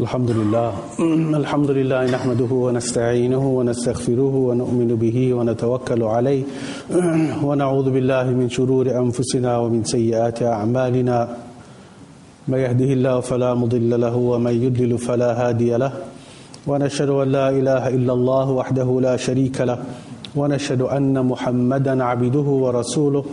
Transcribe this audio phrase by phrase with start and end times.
[0.00, 0.72] الحمد لله
[1.42, 6.42] الحمد لله نحمده ونستعينه ونستغفره ونؤمن به ونتوكل عليه.
[7.46, 11.36] ونعوذ بالله من شرور أنفسنا ومن سيئات أعمالنا.
[12.48, 15.92] من يهده الله فلا مضل له ومن يضلل فلا هادي له.
[16.66, 19.78] ونشهد أن لا إله إلا الله وحده لا شريك له.
[20.36, 23.24] ونشهد أن محمدا عبده ورسوله.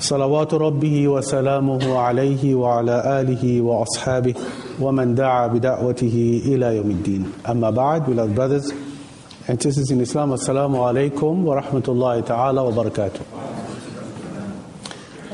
[0.00, 4.34] صلوات ربه وسلامه عليه وعلى آله وأصحابه.
[4.80, 8.72] ومن دعا بدعوته إلى يوم الدين اما بعد beloved brothers
[9.48, 13.20] and sisters in Islam alaikum wa rahmatullahi ta'ala wa barakatuh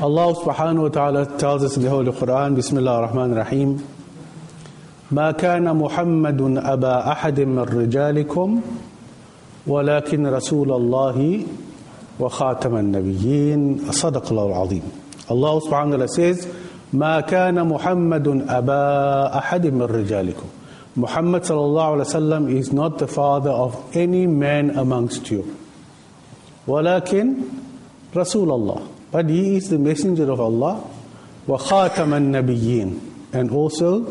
[0.01, 3.81] Allah subhanahu wa ta'ala tells us in the Holy Quran Bismillah ar-Rahman ar-Rahim
[5.11, 8.61] ما كان محمد أبا أحد من رجالكم
[9.67, 11.43] ولكن رسول الله
[12.19, 14.81] وخاتم النبيين صدق الله العظيم
[15.29, 16.47] Allah subhanahu wa ta'ala says
[16.92, 20.46] ما كان محمد أبا أحد من رجالكم
[20.96, 25.44] Muhammad sallallahu alaihi wasallam is not the father of any man amongst you.
[26.66, 27.34] ولكن
[28.16, 28.80] رسول الله
[29.12, 30.82] but he is the messenger of Allah
[31.48, 33.00] وخاتم النبيين
[33.34, 34.06] and also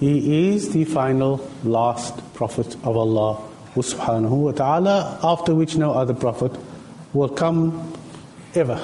[0.00, 3.38] he is the final last prophet of Allah
[3.76, 6.52] subhanahu wa ta'ala after which no other prophet
[7.12, 7.92] will come
[8.54, 8.80] ever.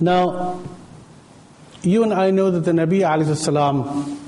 [0.00, 0.60] Now,
[1.82, 4.18] you and I know that the Nabi alayhi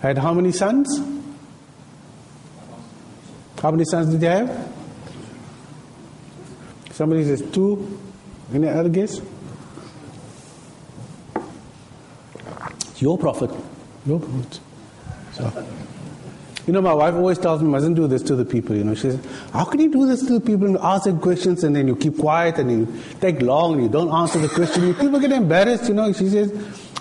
[0.00, 1.00] had how many sons?
[3.60, 4.72] How many sons did he have?
[6.90, 8.00] Somebody says two.
[8.52, 9.20] Any other guess?
[12.96, 13.50] Your prophet.
[14.04, 14.60] Your prophet.
[15.32, 15.66] So.
[16.66, 18.76] You know, my wife always tells me, mustn't do this to the people.
[18.76, 21.18] You know, she says, how can you do this to the people and ask them
[21.18, 24.48] questions and then you keep quiet and you take long and you don't answer the
[24.48, 24.94] question.
[24.94, 26.12] People get embarrassed, you know.
[26.12, 26.52] She says,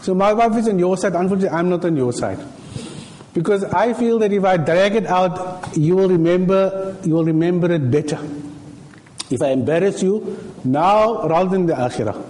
[0.02, 1.14] so my wife is on your side.
[1.14, 2.40] Unfortunately, I'm not on your side.
[3.34, 7.72] Because I feel that if I drag it out, you will remember, you will remember
[7.72, 8.20] it better.
[9.30, 12.30] If I embarrass you now rather than the akhirah.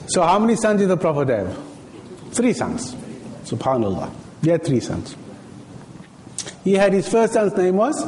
[0.10, 1.58] so how many sons did the Prophet have?
[2.32, 2.99] Three sons.
[3.50, 4.12] Subhanallah.
[4.42, 5.16] He had three sons.
[6.62, 8.06] He had his first son's name was?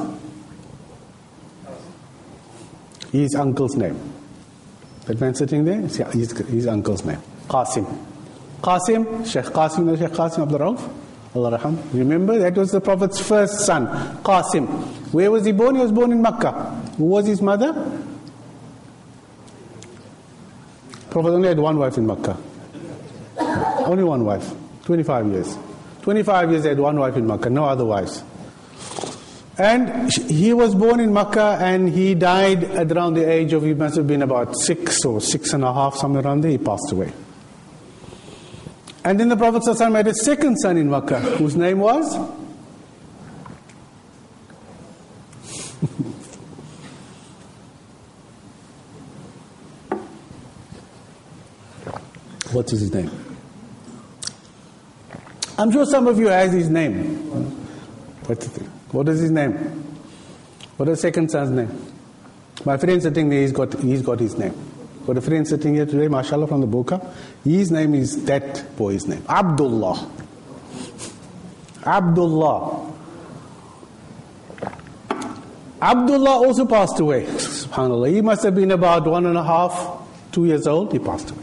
[3.10, 3.98] His uncle's name.
[5.06, 7.20] That man sitting there, his, his uncle's name.
[7.48, 7.84] Qasim.
[8.60, 10.92] Qasim, Sheikh Qasim, no Sheikh Qasim Abdul Rauf.
[11.34, 11.78] Allah Raham.
[11.92, 13.86] Remember, that was the Prophet's first son,
[14.22, 14.66] Qasim.
[15.12, 15.74] Where was he born?
[15.74, 16.52] He was born in Makkah.
[16.98, 17.72] Who was his mother?
[21.10, 22.36] Prophet only had one wife in Makkah.
[23.38, 24.54] Only one wife.
[24.84, 25.56] 25 years.
[26.02, 28.22] 25 years, he had one wife in Makkah, no other wives.
[29.58, 33.74] And he was born in Makkah and he died at around the age of, he
[33.74, 36.90] must have been about six or six and a half, somewhere around there, he passed
[36.90, 37.12] away.
[39.04, 42.16] And then the Prophet ﷺ had a second son in Makkah, whose name was?
[52.52, 53.31] what is his name?
[55.58, 57.16] I'm sure some of you has his name.
[58.90, 59.52] What is his name?
[60.76, 61.92] What is second son's name?
[62.64, 64.54] My friend sitting there, he's got, he's got his name.
[65.06, 67.12] Got a friend sitting here today, mashallah, from the Bo-Kaap.
[67.42, 69.24] His name is that boy's name.
[69.28, 70.08] Abdullah.
[71.84, 72.92] Abdullah.
[75.80, 77.24] Abdullah also passed away.
[77.24, 78.12] SubhanAllah.
[78.12, 80.92] He must have been about one and a half, two years old.
[80.92, 81.41] He passed away.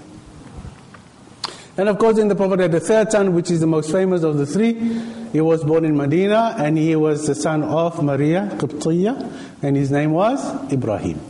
[1.80, 4.24] And of course, in the Prophet had the third son, which is the most famous
[4.24, 4.74] of the three.
[5.32, 9.90] He was born in Medina, and he was the son of Maria Qibtiyya, and his
[9.90, 11.22] name was Ibrahim.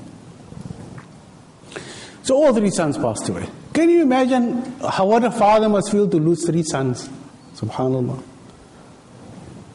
[2.23, 3.47] So all three sons passed away.
[3.73, 7.07] Can you imagine how, what a father must feel to lose three sons?
[7.53, 8.19] Subhanallah.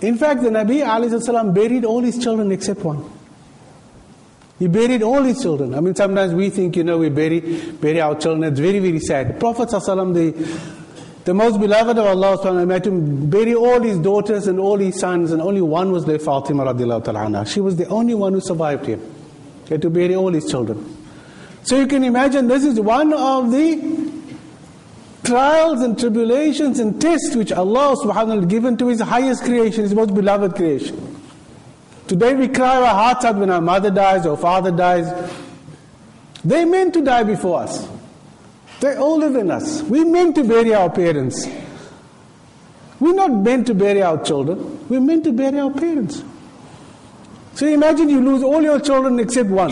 [0.00, 3.08] In fact, the Nabi ﷺ buried all his children except one.
[4.58, 5.74] He buried all his children.
[5.74, 7.40] I mean, sometimes we think, you know, we bury,
[7.72, 8.44] bury our children.
[8.44, 9.28] It's very, very sad.
[9.30, 10.58] The Prophet the,
[11.24, 15.00] the most beloved of Allah, ﷺ, had to bury all his daughters and all his
[15.00, 18.86] sons, and only one was left, Fatima ta'ala She was the only one who survived
[18.86, 19.00] him.
[19.64, 20.98] He had to bury all his children.
[21.64, 24.12] So you can imagine this is one of the
[25.24, 29.82] trials and tribulations and tests which Allah subhanahu wa ta'ala given to his highest creation,
[29.82, 31.13] his most beloved creation.
[32.06, 35.32] Today we cry our hearts out when our mother dies or father dies.
[36.44, 37.88] They meant to die before us.
[38.80, 39.82] They're older than us.
[39.82, 41.48] We meant to bury our parents.
[43.00, 44.86] We're not meant to bury our children.
[44.88, 46.22] We're meant to bury our parents.
[47.54, 49.70] So imagine you lose all your children except one.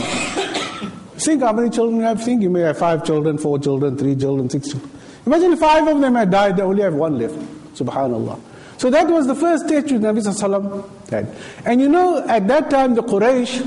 [1.19, 2.23] Think how many children you have.
[2.23, 4.90] Think you may have five children, four children, three children, six children.
[5.26, 7.35] Imagine five of them had died, they only have one left.
[7.75, 8.40] Subhanallah.
[8.82, 11.32] So that was the first stage which Nabi Sallallahu had.
[11.64, 13.62] And you know, at that time the Quraysh,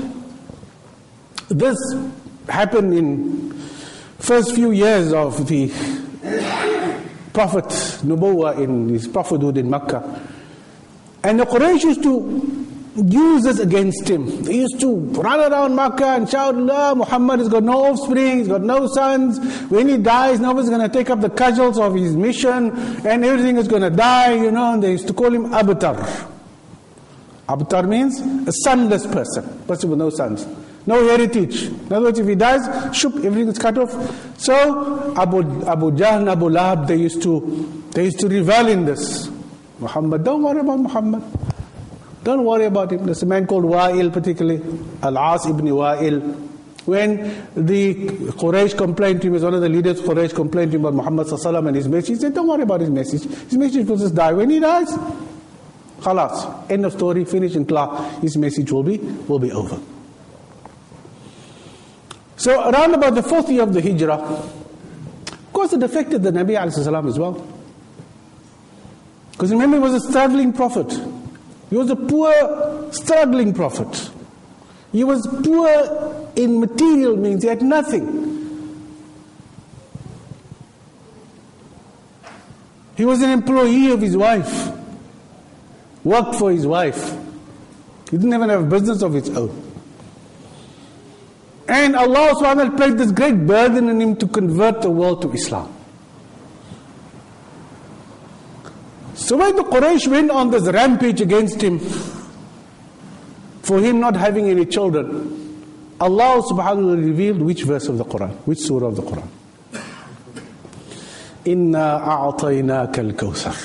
[1.48, 1.78] this
[2.50, 3.50] happened in
[4.18, 5.68] first few years of the
[7.32, 7.64] Prophet
[8.04, 10.20] Nubuwa in his prophethood in Makkah.
[11.24, 12.65] And the Quraysh used to
[12.96, 14.42] use this against him.
[14.42, 18.48] They used to run around Makkah and shout, La, Muhammad has got no offspring, he's
[18.48, 19.38] got no sons.
[19.70, 22.70] When he dies, nobody's going to take up the cudgels of his mission
[23.06, 24.74] and everything is going to die, you know.
[24.74, 25.96] And they used to call him Abtar.
[27.48, 30.46] Abtar means a sonless person, person with no sons.
[30.86, 31.64] No heritage.
[31.64, 33.90] In other words, if he dies, shoop, everything is cut off.
[34.38, 38.84] So Abu Abu Jahl and Abu Lahab, they used to they used to revel in
[38.84, 39.28] this.
[39.80, 41.22] Muhammad, don't worry about Muhammad.
[42.26, 43.04] Don't worry about him.
[43.06, 44.60] There's a man called Wa'il, particularly
[45.00, 46.20] Al-As ibn Wa'il.
[46.84, 47.18] When
[47.54, 50.86] the Quraysh complained to him, as one of the leaders of Quraysh complained to him
[50.86, 53.22] about Muhammad and his message, he said, don't worry about his message.
[53.22, 54.32] His message will just die.
[54.32, 54.92] When he dies,
[56.00, 57.86] khalas, end of story, finish and clear.
[58.20, 59.80] His message will be, will be over.
[62.38, 66.56] So around about the fourth year of the Hijrah, of course it affected the Nabi
[66.56, 67.46] as well.
[69.30, 71.15] Because remember he was a struggling prophet.
[71.70, 74.10] He was a poor, struggling prophet.
[74.92, 78.24] He was poor in material means, he had nothing.
[82.96, 84.72] He was an employee of his wife,
[86.02, 87.14] worked for his wife.
[88.10, 89.62] He didn't even have a business of his own.
[91.68, 95.22] And Allah subhanahu wa ta'ala placed this great burden on him to convert the world
[95.22, 95.75] to Islam.
[99.25, 101.79] So when the Quraysh went on this rampage against him,
[103.61, 105.37] for him not having any children,
[105.99, 109.27] Allah subhanahu wa ta'ala revealed which verse of the Quran, which surah of the Quran.
[111.47, 113.55] إنا أعطيناك الكوثر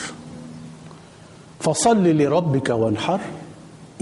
[1.61, 3.21] فصل لربك وانحر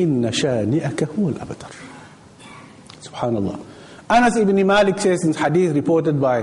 [0.01, 1.75] إن شانئك هو الأبتر
[3.03, 3.59] سبحان الله
[4.11, 6.43] Anas ibn Malik says in hadith reported by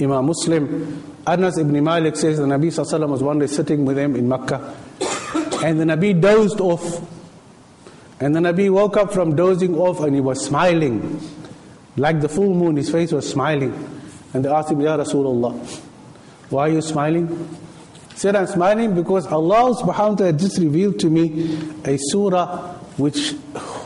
[0.00, 4.14] Imam Muslim, Anas ibn Malik says the Nabi Sallallahu was one day sitting with him
[4.16, 4.76] in Makkah
[5.62, 7.04] and the Nabi dozed off.
[8.20, 11.20] And the Nabi woke up from dozing off and he was smiling.
[11.96, 13.72] Like the full moon, his face was smiling.
[14.34, 15.54] And they asked him, Ya Rasulullah,
[16.50, 17.28] why are you smiling?
[18.12, 22.74] He said, I'm smiling because Allah subhanahu wa ta'ala just revealed to me a surah
[22.96, 23.32] which,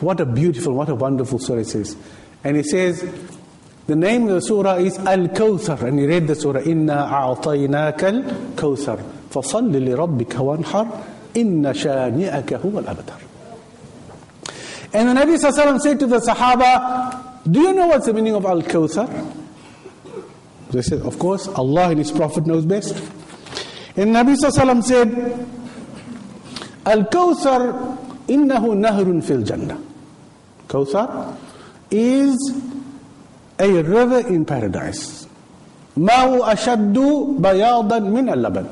[0.01, 1.97] what a beautiful, what a wonderful surah it says.
[2.45, 3.03] And he says,
[3.88, 5.84] the name of the surah is Al-Kawthar.
[5.84, 9.02] And he read the surah, Inna a'tainaka al-Kawthar.
[9.32, 10.88] فَصَلِّ لِرَبِّكَ وَانْحَرْ
[11.34, 13.22] إِنَّ شَانِئَكَ هُوَ الْأَبْتَرُ
[14.94, 18.46] And the Nabi Sallallahu said to the Sahaba, Do you know what's the meaning of
[18.46, 19.34] Al-Kawthar?
[20.72, 22.94] They said, Of course, Allah and His Prophet knows best.
[23.96, 25.48] And Nabi Sallallahu said,
[26.86, 29.80] Al-Kawthar innahu nahrun fil Jannah.
[30.68, 31.38] Kawthar
[31.90, 32.36] is
[33.63, 35.27] a river in paradise.
[35.97, 38.69] Ma'u ashaddu bayadan min al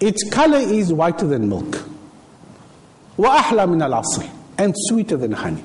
[0.00, 1.84] Its color is whiter than milk.
[3.16, 4.02] Wa ahla min al
[4.58, 5.64] And sweeter than honey.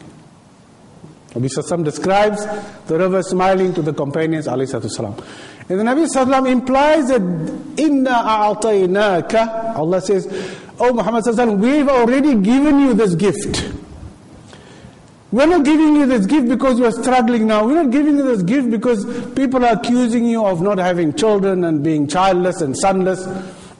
[1.31, 2.45] Nabi Sallam describes
[2.86, 5.16] the river smiling to the companions alayhi salam.
[5.68, 7.22] And the Nabi Sallam implies that
[7.78, 9.75] inna a'ataynaka.
[9.75, 10.27] Allah says,
[10.79, 13.74] Oh Muhammad Sallam, we've already given you this gift.
[15.34, 17.66] We're not giving you this gift because you are struggling now.
[17.66, 21.63] We're not giving you this gift because people are accusing you of not having children
[21.63, 23.25] and being childless and sonless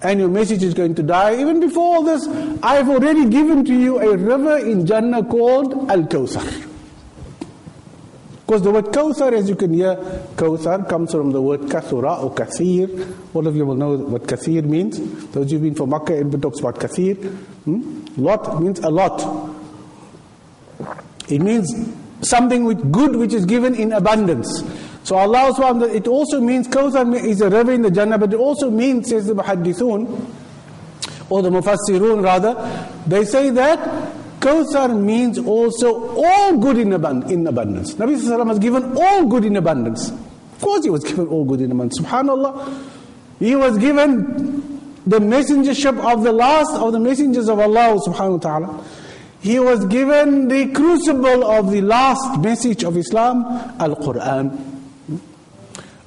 [0.02, 1.40] and your message is going to die.
[1.40, 2.28] Even before all this,
[2.64, 6.70] I've already given to you a river in Jannah called Al Kawthar.
[8.48, 9.96] Because the word Kawthar, as you can hear,
[10.36, 13.16] Kawthar comes from the word Kathura or Kathir.
[13.36, 14.98] All of you will know what Kathir means.
[15.28, 17.16] Those of you who've been from Makkah, everybody talks about Kathir.
[17.66, 18.06] Hmm?
[18.18, 19.54] Lot means a lot.
[21.30, 21.74] It means
[22.22, 24.63] something with good which is given in abundance.
[25.03, 28.38] So Allah subhanahu it also means Kawthar is a river in the Jannah, but it
[28.38, 30.30] also means, says the Muhaddithun,
[31.30, 32.56] or the Mufassirun rather,
[33.06, 33.80] they say that
[34.39, 37.96] Kawthar means also all good in, abund- in abundance.
[37.96, 40.10] Nabi Sallallahu has given all good in abundance.
[40.10, 42.00] Of course he was given all good in abundance.
[42.00, 42.82] Subhanallah.
[43.39, 48.38] He was given the messengership of the last of the messengers of Allah subhanahu wa
[48.38, 48.86] ta'ala.
[49.44, 53.44] He was given the crucible of the last message of Islam,
[53.78, 54.58] Al Quran.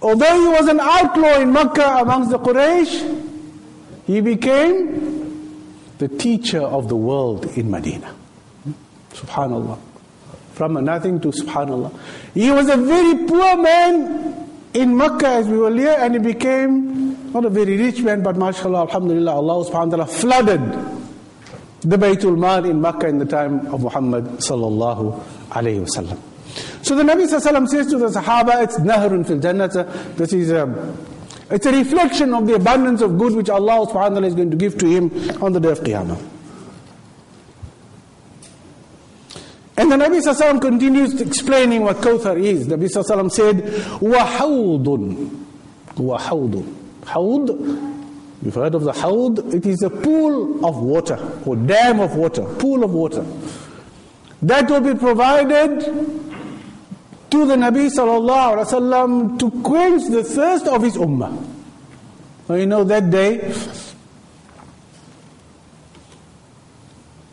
[0.00, 3.25] Although he was an outlaw in Mecca amongst the Quraysh,
[4.07, 5.45] he became
[5.99, 8.14] the teacher of the world in Medina.
[9.12, 9.78] Subhanallah.
[10.55, 11.93] From nothing to Subhanallah.
[12.33, 17.33] He was a very poor man in Makkah as we were here, and he became
[17.35, 21.05] not a very rich man, but mashallah, alhamdulillah, Allah subhanahu wa ta'ala flooded
[21.86, 26.20] the Baytul Mal in Makkah in the time of Muhammad sallallahu alayhi wasallam.
[26.86, 29.67] So the Nabi sallallahu says to the Sahaba, it's nahrun fil jannah.
[30.15, 30.96] This is a,
[31.50, 34.51] it's a reflection of the abundance of good which Allah subhanahu wa ta'ala is going
[34.51, 35.12] to give to him
[35.43, 36.22] on the day of Qiyamah.
[39.77, 42.67] And the Nabi Sallallahu continues explaining what Kawthar is.
[42.67, 43.55] The Nabi Sallallahu said,
[44.01, 44.86] وَحَوْضٌ
[45.96, 47.50] وَحَوْضٌ Hawd,
[48.43, 52.43] you've heard of the Hawd, it is a pool of water, or dam of water,
[52.59, 53.25] pool of water.
[54.43, 55.81] That will be provided
[57.31, 61.45] to the Nabi Sallallahu Alaihi Wasallam to quench the thirst of his ummah.
[62.49, 63.38] Now you know that day,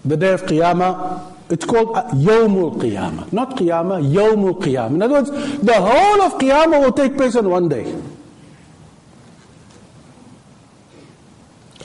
[0.03, 3.31] the day of Qiyamah, it's called Yawmul Qiyamah.
[3.31, 4.95] Not Qiyamah, Yawmul Qiyamah.
[4.95, 5.29] In other words,
[5.59, 7.93] the whole of Qiyamah will take place on one day.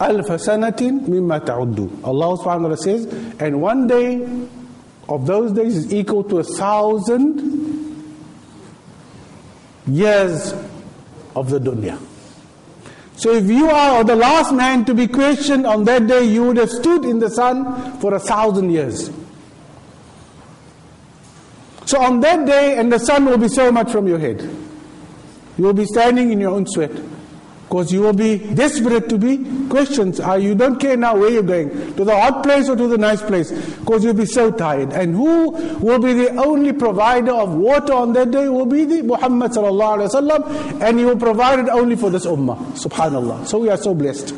[0.00, 2.04] Alf sanatin mimma ta'uddu.
[2.04, 3.06] Allah subhanahu wa ta'ala says,
[3.40, 4.26] and one day
[5.08, 7.40] of those days is equal to a thousand
[9.86, 10.54] years
[11.34, 11.98] of the dunya.
[13.16, 16.56] So if you are the last man to be questioned on that day, you would
[16.56, 19.10] have stood in the sun for a thousand years.
[21.86, 24.42] So on that day, and the sun will be so much from your head.
[25.56, 26.92] You will be standing in your own sweat.
[27.68, 30.18] Because you will be desperate to be questioned.
[30.20, 32.96] Uh, you don't care now where you're going, to the hot place or to the
[32.96, 34.94] nice place, because you'll be so tired.
[34.94, 38.48] And who will be the only provider of water on that day?
[38.48, 42.24] Will be the Muhammad sallallahu alaihi wasallam, and he will provide it only for this
[42.24, 42.56] ummah.
[42.72, 43.46] Subhanallah.
[43.46, 44.34] So we are so blessed.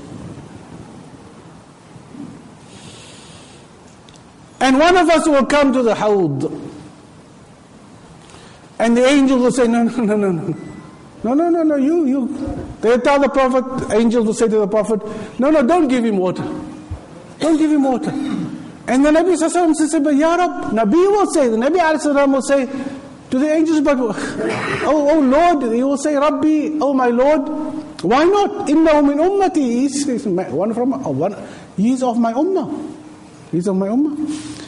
[4.60, 6.50] And one of us will come to the Hawd.
[8.80, 10.69] And the angel will say, No, no, no, no, no.
[11.22, 12.26] No, no, no, no, you, you.
[12.80, 15.00] They tell the Prophet, angels will say to the Prophet,
[15.38, 16.44] No, no, don't give him water.
[17.38, 18.10] Don't give him water.
[18.10, 22.42] And the Nabi Sallallahu says, But Ya Rab, Nabi will say, the Nabi Sallallahu will
[22.42, 22.66] say
[23.30, 27.40] to the angels, But oh, oh Lord, he will say, Rabbi, oh my Lord,
[28.02, 28.66] why not?
[28.68, 29.56] Innahu min ummati.
[29.56, 31.36] He's one from, one,
[31.76, 32.96] he's of my ummah.
[33.52, 34.59] He's of my ummah.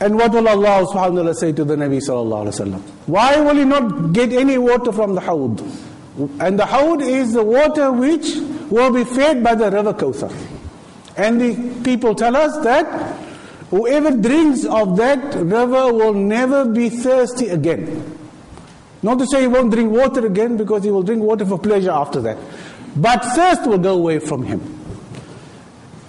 [0.00, 3.40] And what will Allah subhanahu wa ta'ala say to the Nabi sallallahu alayhi wa Why
[3.40, 5.60] will he not get any water from the Hawd?
[6.40, 8.36] And the Hawd is the water which
[8.70, 10.32] will be fed by the river Kawthar.
[11.16, 12.86] And the people tell us that
[13.70, 18.18] whoever drinks of that river will never be thirsty again.
[19.02, 21.90] Not to say he won't drink water again because he will drink water for pleasure
[21.90, 22.36] after that.
[22.96, 24.75] But thirst will go away from him.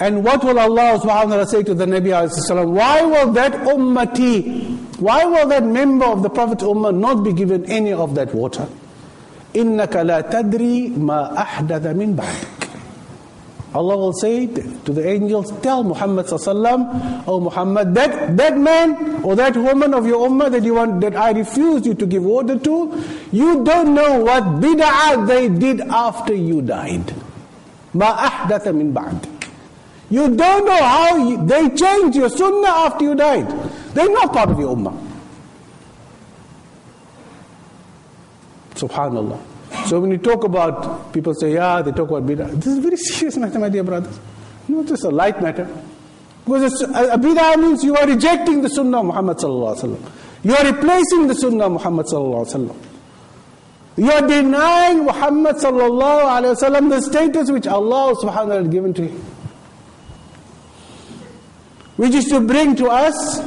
[0.00, 3.52] And what will Allah subhanahu wa ta'ala say to the Nabi alayhi Why will that
[3.52, 8.34] ummati, why will that member of the Prophet ummah not be given any of that
[8.34, 8.66] water?
[9.54, 12.58] إِنَّكَ لَا تَدْرِي مَا أَحْدَثَ مِنْ بَعْدِكَ
[13.74, 19.34] Allah will say to the angels, tell Muhammad sallallahu oh Muhammad, that, that man or
[19.36, 22.58] that woman of your ummah that you want, that I refuse you to give water
[22.58, 27.14] to, you don't know what bid'ah they did after you died.
[27.94, 29.35] مَا أَحْدَثَ مِنْ بَعْدِكَ
[30.09, 33.49] you don't know how you, they changed your sunnah after you died.
[33.93, 35.05] They're not part of your ummah.
[38.75, 39.39] Subhanallah.
[39.87, 42.51] So when you talk about, people say, yeah, they talk about bid'ah.
[42.55, 44.17] This is a very serious matter, my dear brothers.
[44.67, 45.67] Not just a light matter.
[46.45, 50.11] Because a bid'ah means you are rejecting the sunnah of Muhammad sallallahu alaihi wasallam.
[50.43, 52.75] You are replacing the sunnah of Muhammad sallallahu alaihi wasallam.
[53.97, 58.67] You are denying Muhammad sallallahu alaihi wasallam the status which Allah subhanahu wa ta'ala has
[58.69, 59.21] given to him
[61.97, 63.39] which is to bring to us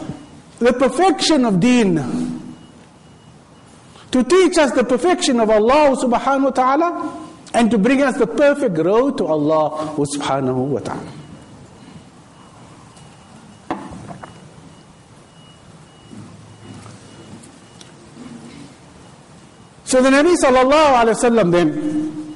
[0.59, 1.97] the perfection of deen.
[4.11, 8.27] To teach us the perfection of Allah subhanahu wa ta'ala and to bring us the
[8.27, 11.13] perfect road to Allah subhanahu wa ta'ala.
[19.85, 22.35] So the Nabi sallallahu alayhi wasallam then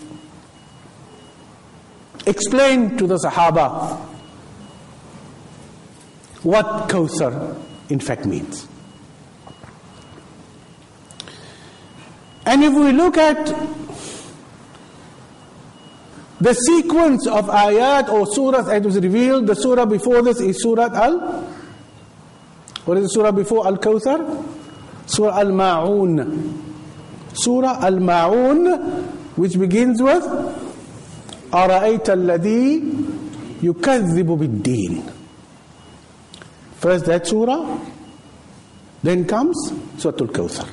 [2.26, 4.13] explained to the Sahaba
[6.43, 7.58] what Kawthar
[7.89, 8.67] in fact means.
[12.46, 13.46] And if we look at
[16.41, 20.89] the sequence of ayat or surahs that was revealed, the surah before this is Surah
[20.93, 21.19] Al.
[22.86, 24.46] What is the surah before Al Kawthar?
[25.05, 26.63] Surah Al Ma'un.
[27.34, 29.03] Surah Al Ma'un,
[29.36, 30.25] which begins with
[31.53, 32.84] أرأيت الذي
[33.63, 35.03] يكذب بالدين
[36.85, 37.81] First that surah,
[39.03, 39.57] then comes
[39.97, 40.69] Surah Al-Kawthar.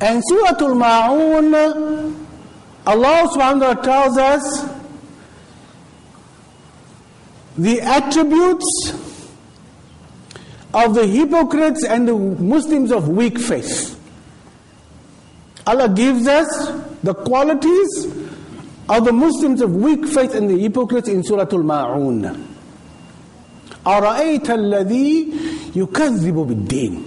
[0.00, 2.16] And Surah Al-Ma'un,
[2.86, 4.70] Allah subhanahu wa ta'ala tells us
[7.58, 8.94] the attributes
[10.72, 14.00] of the hypocrites and the Muslims of weak faith.
[15.66, 16.48] Allah gives us
[17.02, 18.06] the qualities
[18.88, 22.54] of the Muslims of weak faith and the hypocrites in Surah Al-Ma'un.
[23.87, 25.27] أَرَأَيْتَ الَّذِي
[25.75, 27.03] يُكَذِّبُ بِالدِّينِ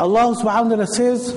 [0.00, 1.36] Allah subhanahu wa ta'ala says,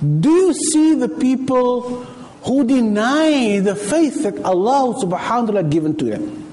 [0.00, 2.04] Do you see the people
[2.44, 6.44] who deny the faith that Allah subhanahu wa ta'ala given to them?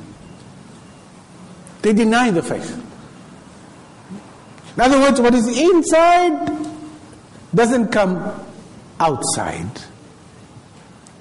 [1.81, 2.81] They deny the faith.
[4.75, 6.51] In other words, what is inside
[7.53, 8.17] doesn't come
[8.99, 9.69] outside.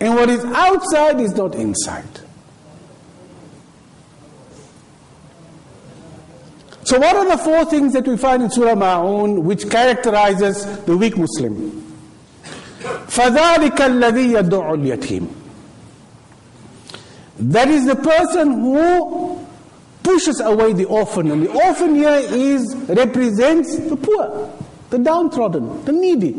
[0.01, 2.18] And what is outside is not inside.
[6.89, 10.97] So, what are the four things that we find in Surah Ma'un which characterizes the
[10.97, 11.81] weak Muslim?
[12.83, 15.29] فَذَلِكَ الَّذِي يَدُعُ الْيَتِيمِ
[17.39, 19.47] That is the person who
[20.03, 21.31] pushes away the orphan.
[21.31, 24.53] And the orphan here is represents the poor,
[24.91, 26.33] the downtrodden, the needy,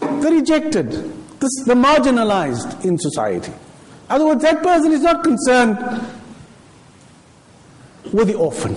[0.00, 0.90] the rejected,
[1.40, 3.50] the, the marginalized in society.
[3.52, 3.56] In
[4.16, 5.78] other words, that person is not concerned
[8.12, 8.76] with the orphan.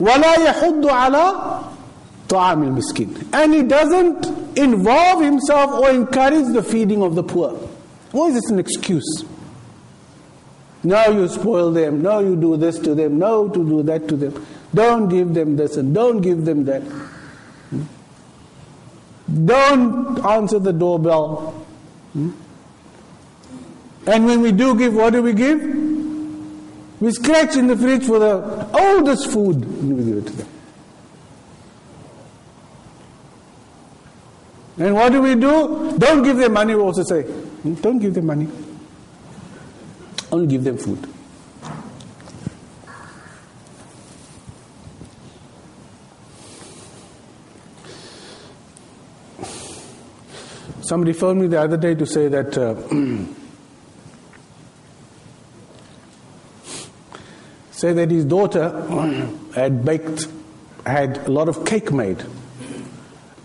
[0.00, 1.32] ولا يحض على
[2.28, 7.50] طعام المسكين and he doesn't involve himself or encourage the feeding of the poor
[8.12, 9.24] why is this an excuse
[10.82, 14.16] no you spoil them no you do this to them no to do that to
[14.16, 16.82] them don't give them this and don't give them that
[19.44, 21.64] don't answer the doorbell
[22.14, 22.34] and
[24.26, 25.87] when we do give what do we give
[26.99, 30.47] We scratch in the fridge for the oldest food and we give it to them.
[34.79, 35.97] And what do we do?
[35.97, 37.23] Don't give them money, we also say.
[37.81, 38.47] Don't give them money.
[40.31, 41.05] Only give them food.
[50.81, 52.57] Somebody phoned me the other day to say that.
[52.57, 52.75] Uh,
[57.79, 58.69] say that his daughter
[59.55, 60.27] had baked,
[60.85, 62.23] had a lot of cake made,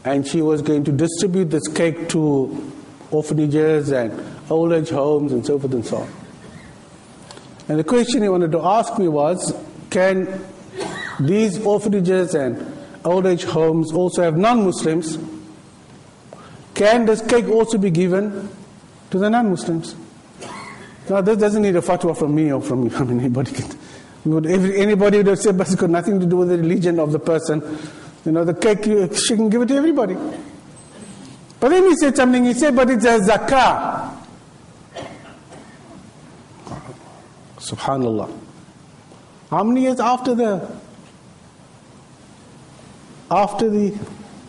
[0.04, 2.72] and she was going to distribute this cake to
[3.10, 4.12] orphanages and
[4.50, 6.12] old age homes and so forth and so on.
[7.68, 9.54] And the question he wanted to ask me was
[9.90, 10.44] can
[11.20, 15.16] these orphanages and old age homes also have non Muslims?
[16.74, 18.48] Can this cake also be given
[19.10, 19.94] to the non Muslims?
[21.08, 22.88] Now, this doesn't need a fatwa from me or from.
[22.94, 23.52] I anybody.
[24.24, 27.12] Would anybody would have said, but it's got nothing to do with the religion of
[27.12, 27.60] the person.
[28.24, 30.16] You know, the cake, you, she can give it to everybody.
[31.60, 34.18] But then he said something, he said, but it's a zakah.
[37.58, 38.30] Subhanallah.
[39.50, 40.70] How many years after the
[43.30, 43.96] after the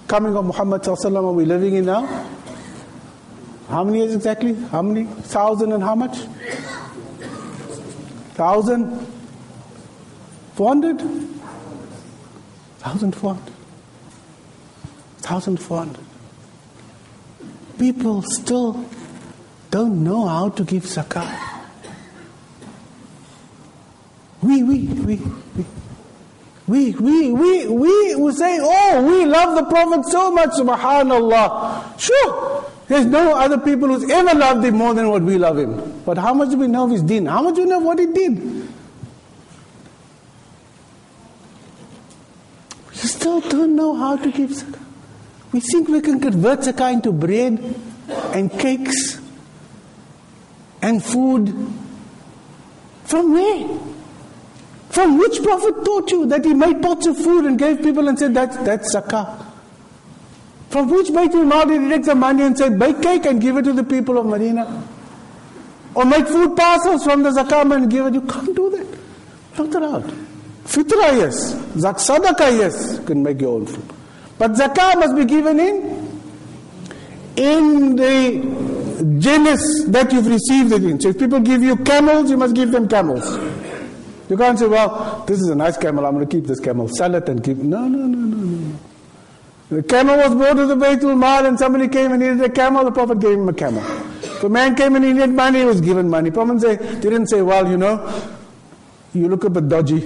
[0.07, 2.05] coming of Muhammad are we living in now?
[3.69, 4.53] How many years exactly?
[4.53, 5.05] How many?
[5.05, 6.17] Thousand and how much?
[8.35, 9.14] Thousand?
[10.55, 11.01] 400?
[11.01, 13.51] 1,400.
[15.21, 15.99] 1,400.
[17.77, 18.85] People still
[19.69, 21.37] don't know how to give zakat.
[24.41, 25.65] We, we, we, we.
[26.67, 31.99] We, we, we, we will say, oh, we love the Prophet so much, subhanAllah.
[31.99, 36.01] Sure, there's no other people who's ever loved him more than what we love him.
[36.05, 37.27] But how much do we know of his deen?
[37.27, 38.67] How much do we know what he did?
[42.89, 44.81] We still don't know how to give zakah.
[45.51, 47.75] We think we can convert zakah into bread
[48.33, 49.19] and cakes
[50.81, 51.49] and food.
[53.05, 53.79] From where?
[54.89, 58.17] From which prophet taught you that he made pots of food and gave people and
[58.17, 59.43] said that's, that's zakah?
[60.69, 63.57] From which Baitul Mal did he take the money and said, bake cake and give
[63.57, 64.83] it to the people of Medina?
[65.93, 68.13] Or make food parcels from the zakah and give it?
[68.13, 68.87] You can't do that.
[69.57, 70.13] Not allowed.
[70.65, 71.53] Fitra, yes.
[71.75, 72.97] Sadaqah, yes.
[72.99, 73.85] You can make your own food.
[74.37, 76.05] But zakah must be given in
[77.37, 80.99] in the genus that you've received it in.
[80.99, 83.25] So if people give you camels, you must give them camels.
[84.29, 86.87] You can't say, well, this is a nice camel, I'm going to keep this camel,
[86.87, 87.57] sell it and keep.
[87.57, 88.79] No, no, no, no, no.
[89.69, 92.83] The camel was brought to the Baytul Mal and somebody came and needed a camel,
[92.85, 93.83] the Prophet gave him a camel.
[94.43, 96.31] A man came and he needed money, he was given money.
[96.31, 98.31] Prophet say, didn't say, well, you know,
[99.13, 100.01] you look a bit dodgy.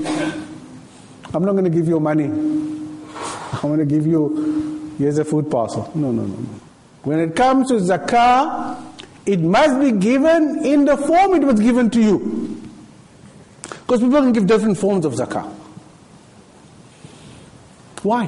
[1.33, 2.25] I'm not going to give you money.
[2.25, 5.91] I'm going to give you here's a food parcel.
[5.95, 6.59] No, no, no, no.
[7.03, 8.81] When it comes to zakah,
[9.25, 12.71] it must be given in the form it was given to you.
[13.61, 15.49] Because people can give different forms of zakah.
[18.03, 18.25] Why?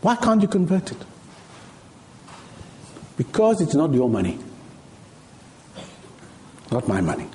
[0.00, 0.98] Why can't you convert it?
[3.16, 4.38] Because it's not your money.
[6.70, 7.26] Not my money.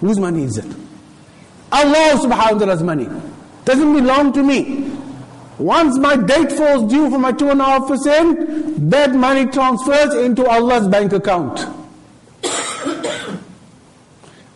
[0.00, 0.81] Whose money is it?
[1.82, 3.08] Allah subhanahu wa ta'ala's money.
[3.64, 4.90] Doesn't belong to me.
[5.58, 10.14] Once my date falls due for my two and a half percent, that money transfers
[10.14, 11.60] into Allah's bank account.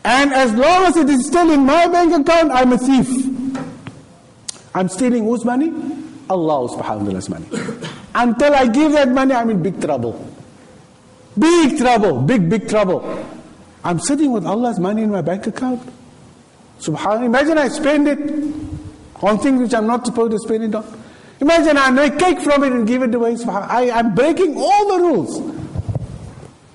[0.04, 3.08] and as long as it is still in my bank account, I'm a thief.
[4.74, 5.72] I'm stealing whose money?
[6.28, 7.46] Allah subhanahu wa ta'ala's money.
[8.14, 10.26] Until I give that money, I'm in big trouble.
[11.38, 13.04] Big trouble, big, big trouble.
[13.84, 15.80] I'm sitting with Allah's money in my bank account.
[16.79, 17.25] Subhanallah.
[17.25, 18.19] Imagine I spend it
[19.21, 20.85] on things which I'm not supposed to spend it on.
[21.39, 23.35] Imagine I make cake from it and give it away.
[23.47, 25.39] I, I'm breaking all the rules.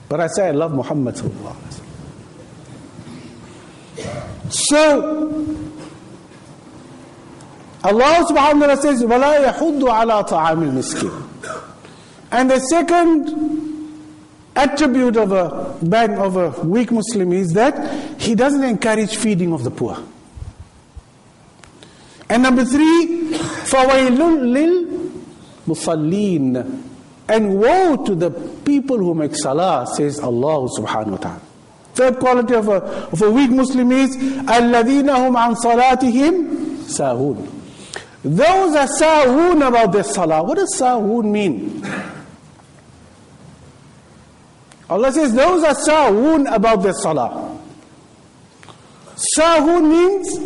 [0.08, 1.16] But I say I love Muhammad.
[4.48, 5.56] So,
[7.82, 11.62] Allah subhanahu wa ta'ala says, وَلَا يَحُدُّ عَلَىٰ طَعَامِ الْمِسْكِينِ
[12.32, 13.69] And the second
[14.56, 19.62] attribute of a bad, of a weak Muslim is that he doesn't encourage feeding of
[19.64, 19.98] the poor.
[22.28, 23.30] And number three,
[23.70, 24.16] فَوَيْلٌ
[25.66, 26.82] لِلْمُصَلِّينَ
[27.28, 28.30] And woe to the
[28.64, 31.40] people who make salah, says Allah subhanahu wa ta'ala.
[31.94, 37.48] Third quality of a, of a weak Muslim is الَّذِينَ هُمْ عَنْ صَلَاتِهِمْ سَاهُونَ
[38.24, 40.42] Those are sahun about their salah.
[40.42, 41.82] What does sahun mean?
[44.91, 47.57] Allah says those are sahun about their salah.
[49.39, 50.37] Sahun means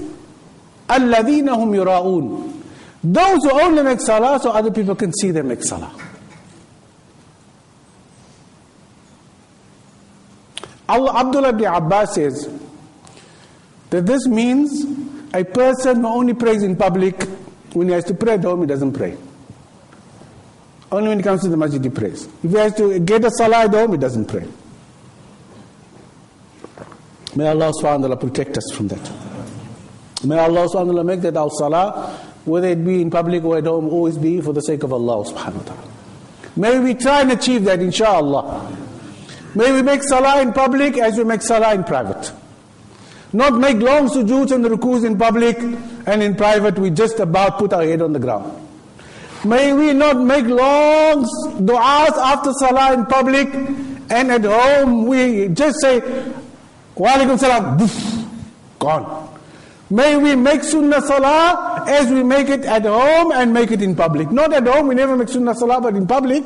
[0.88, 2.62] alladhina hum yura'un.
[3.03, 5.91] Those who only make salah so other people can see them make salah.
[10.88, 12.47] Abdullah ibn Abbas says
[13.89, 14.86] that this means
[15.34, 17.23] a person who only prays in public,
[17.73, 19.17] when he has to pray at home, he doesn't pray.
[20.91, 22.28] Only when it comes to the masjid he prays.
[22.43, 24.48] If he has to get a salah at home, he doesn't pray.
[27.36, 29.12] May Allah subhanahu wa ta'ala protect us from that.
[30.24, 33.58] May Allah subhanahu wa ta'ala make that our salah, whether it be in public or
[33.58, 35.84] at home, always be for the sake of Allah subhanahu wa ta'ala.
[36.56, 38.76] May we try and achieve that, inshallah.
[39.56, 42.32] May we make salah in public as we make salah in private.
[43.34, 47.74] Not make long sujoods and rukus in public and in private we just about put
[47.74, 48.64] our head on the ground.
[49.45, 51.23] May we not make long
[51.63, 53.53] du'as after salah in public
[54.10, 55.99] and at home we just say,
[56.95, 57.77] Wa alaikum salam,
[58.79, 59.29] gone.
[59.89, 63.95] May we make sunnah salah as we make it at home and make it in
[63.95, 64.31] public.
[64.31, 66.43] Not at home, we never make sunnah salah, but in public.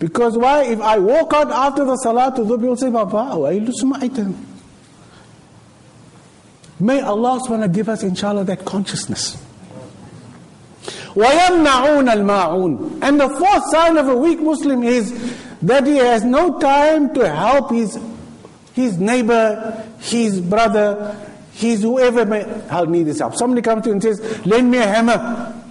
[0.00, 0.64] Because why?
[0.64, 4.34] If I walk out after the salah to the people say, you
[6.80, 9.36] May Allah subhanahu give us inshallah that consciousness.
[11.15, 15.11] وَيَمْنَعُونَ الْمَاعُونَ And the fourth sign of a weak Muslim is
[15.61, 17.97] that he has no time to help his,
[18.73, 21.15] his neighbor, his brother,
[21.53, 22.43] his whoever may
[22.87, 23.35] need his help.
[23.35, 25.61] Somebody comes to you and says, lend me a hammer.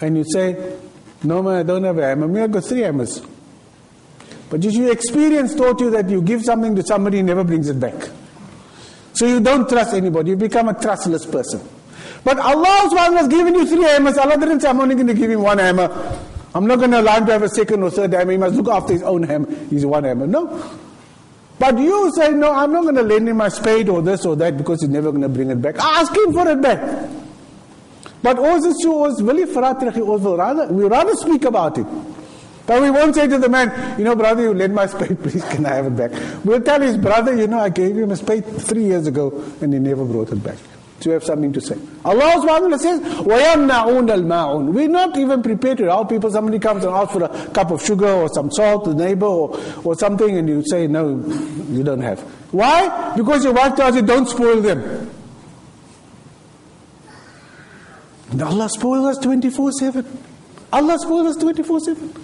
[0.00, 0.76] And you say,
[1.22, 2.26] no man, I don't have a hammer.
[2.26, 3.20] Me, I've got three hammers.
[4.50, 7.78] But your experience taught you that you give something to somebody, he never brings it
[7.78, 8.08] back.
[9.14, 10.30] So you don't trust anybody.
[10.30, 11.60] You become a trustless person.
[12.23, 14.17] But Allah subhanahu has given you three hammers.
[14.17, 15.87] Allah didn't say, I'm only going to give him one hammer.
[16.53, 18.31] I'm not going to allow him to have a second or third hammer.
[18.31, 19.47] He must look after his own hammer.
[19.69, 20.27] He's one hammer.
[20.27, 20.47] No.
[21.59, 24.35] But you say, no, I'm not going to lend him my spade or this or
[24.37, 25.75] that because he's never going to bring it back.
[25.77, 27.09] Ask him for it back.
[28.21, 28.69] But also,
[30.73, 31.87] we rather speak about it.
[32.65, 35.43] But we won't say to the man, you know, brother, you lend my spade, please,
[35.45, 36.11] can I have it back?
[36.45, 39.73] We'll tell his brother, you know, I gave him a spade three years ago and
[39.73, 40.57] he never brought it back
[41.00, 41.76] to have something to say.
[42.04, 46.30] Allah subhanahu wa ta'ala says, وَيَمْنَعُونَ الْمَاعُونَ We're not even prepared to help people.
[46.30, 49.26] Somebody comes and asks for a cup of sugar or some salt to the neighbor
[49.26, 51.22] or, or something and you say, no,
[51.68, 52.20] you don't have.
[52.52, 53.14] Why?
[53.16, 55.10] Because your wife tells you, don't spoil them.
[58.30, 60.06] And Allah spoils us 24-7.
[60.72, 62.20] Allah spoils us 24-7.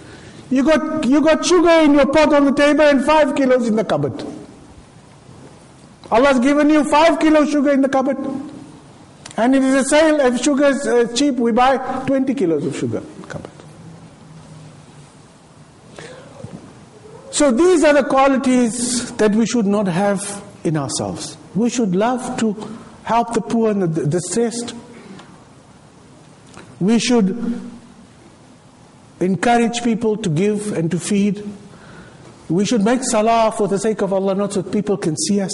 [0.49, 3.75] You got, you got sugar in your pot on the table and five kilos in
[3.75, 4.25] the cupboard.
[6.11, 8.17] Allah's given you five kilos sugar in the cupboard.
[9.36, 12.76] And it is a sale, if sugar is uh, cheap, we buy 20 kilos of
[12.76, 13.02] sugar.
[17.36, 21.36] So these are the qualities that we should not have in ourselves.
[21.54, 22.54] We should love to
[23.04, 24.74] help the poor and the distressed.
[26.80, 27.60] We should
[29.20, 31.46] encourage people to give and to feed.
[32.48, 35.42] We should make salah for the sake of Allah, not so that people can see
[35.42, 35.52] us.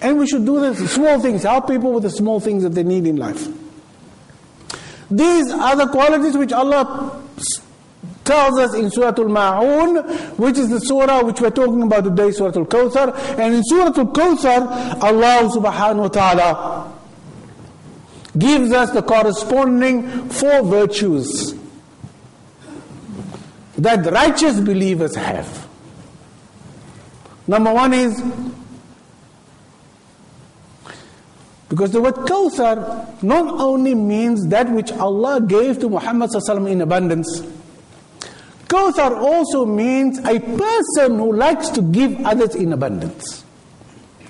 [0.00, 2.82] And we should do the small things, help people with the small things that they
[2.82, 3.48] need in life.
[5.10, 7.22] These are the qualities which Allah
[8.24, 12.52] tells us in Surah Al-Ma'un, which is the surah which we're talking about today, Surah
[12.56, 13.38] Al-Kawthar.
[13.38, 16.92] And in Surah Al-Kawthar, Allah subhanahu wa ta'ala
[18.36, 21.54] gives us the corresponding four virtues
[23.78, 25.68] that righteous believers have.
[27.46, 28.20] Number one is
[31.68, 36.30] because the word Kawthar not only means that which Allah gave to Muhammad
[36.68, 37.40] in abundance,
[38.68, 43.44] Kawthar also means a person who likes to give others in abundance.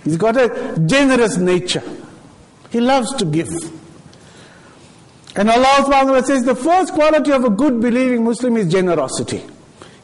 [0.05, 1.83] He's got a generous nature.
[2.70, 3.49] He loves to give.
[5.35, 9.42] And Allah says the first quality of a good believing Muslim is generosity.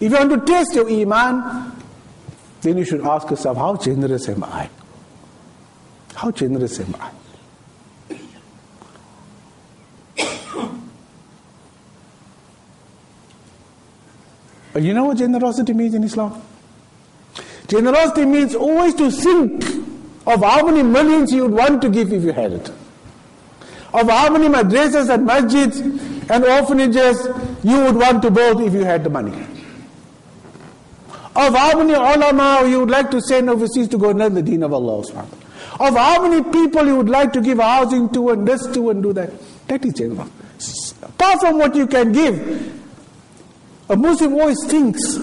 [0.00, 1.72] If you want to test your iman,
[2.60, 4.68] then you should ask yourself, how generous am I?
[6.14, 7.10] How generous am I?
[14.72, 16.40] But you know what generosity means in Islam?
[17.68, 19.64] Generosity means always to think
[20.26, 22.70] of how many millions you would want to give if you had it
[23.94, 25.80] of how many madrasas and masjids
[26.30, 27.26] and orphanages
[27.62, 29.32] you would want to build if you had the money.
[31.34, 34.42] Of how many ulama you would like to send overseas to go and learn the
[34.42, 35.00] deen of Allah
[35.80, 39.02] Of how many people you would like to give housing to and this to and
[39.02, 39.30] do that.
[39.68, 40.28] That is general.
[41.02, 42.81] Apart from what you can give,
[43.92, 45.16] a Muslim always thinks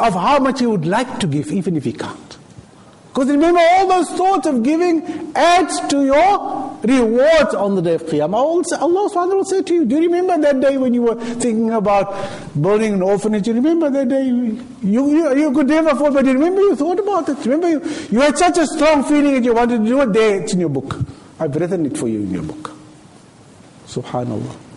[0.00, 2.38] of how much he would like to give even if he can't.
[3.12, 8.04] Because remember, all those thoughts of giving adds to your rewards on the day of
[8.04, 8.32] Qiyamah.
[8.32, 11.70] Allah subhanahu will say to you, do you remember that day when you were thinking
[11.72, 12.14] about
[12.62, 13.48] building an orphanage?
[13.48, 14.26] You remember that day?
[14.26, 17.44] You, you, you could never afford, but you remember you thought about it.
[17.44, 20.42] Remember you, you had such a strong feeling that you wanted to do it there.
[20.42, 21.00] It's in your book.
[21.40, 22.70] I've written it for you in your book.
[23.86, 24.69] Subhanallah.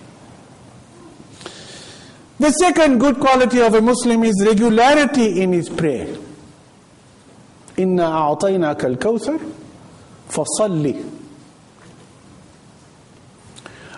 [2.43, 6.07] The second good quality of a Muslim is regularity in his prayer.
[7.79, 9.39] إنا أعطيناك الكوثر
[10.31, 10.95] فصلي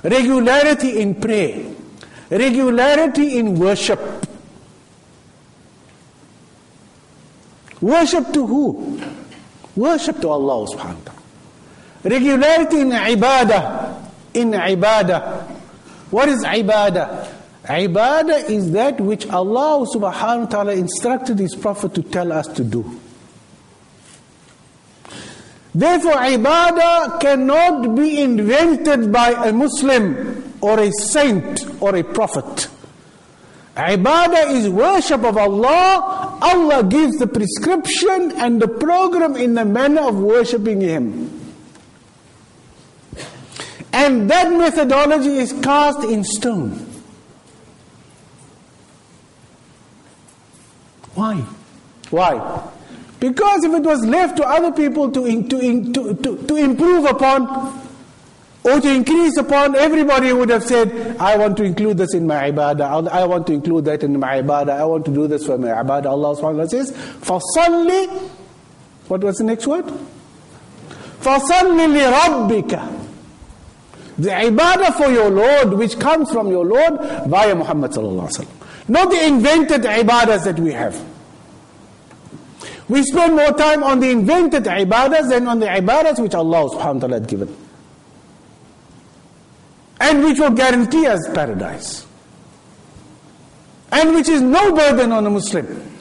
[0.02, 1.62] Regularity in prayer,
[2.30, 4.00] regularity in worship.
[7.82, 9.00] Worship to who?
[9.76, 11.22] Worship to Allah subhanahu wa ta'ala.
[12.04, 14.08] Regularity in ibadah.
[14.34, 15.44] In ibadah.
[16.10, 17.33] What is ibadah?
[17.65, 22.63] Ibadah is that which Allah subhanahu wa ta'ala instructed His Prophet to tell us to
[22.63, 22.99] do.
[25.75, 32.69] Therefore, ibadah cannot be invented by a Muslim or a saint or a prophet.
[33.75, 36.39] Ibadah is worship of Allah.
[36.41, 41.29] Allah gives the prescription and the program in the manner of worshipping Him.
[43.91, 46.94] And that methodology is cast in stone.
[51.14, 51.44] Why?
[52.10, 52.68] Why?
[53.18, 57.80] Because if it was left to other people to, to, to, to, to improve upon
[58.64, 62.50] or to increase upon, everybody would have said, I want to include this in my
[62.50, 65.58] ibadah, I want to include that in my ibadah, I want to do this for
[65.58, 66.06] my ibadah.
[66.06, 68.30] Allah subhanahu wa ta'ala says, فَصَلِّ
[69.08, 69.84] What was the next word?
[71.20, 73.00] فَصَلِّ لِرَبِّكَ
[74.20, 78.60] the ibadah for your Lord, which comes from your Lord via Muhammad sallallahu alaihi wasallam.
[78.87, 81.03] Not the invented ibadahs that we have.
[82.87, 86.93] We spend more time on the invented ibadahs than on the ibadahs which Allah subhanahu
[86.93, 87.55] wa ta'ala had given.
[89.99, 92.05] And which will guarantee us paradise.
[93.91, 95.91] And which is no burden on a Muslim.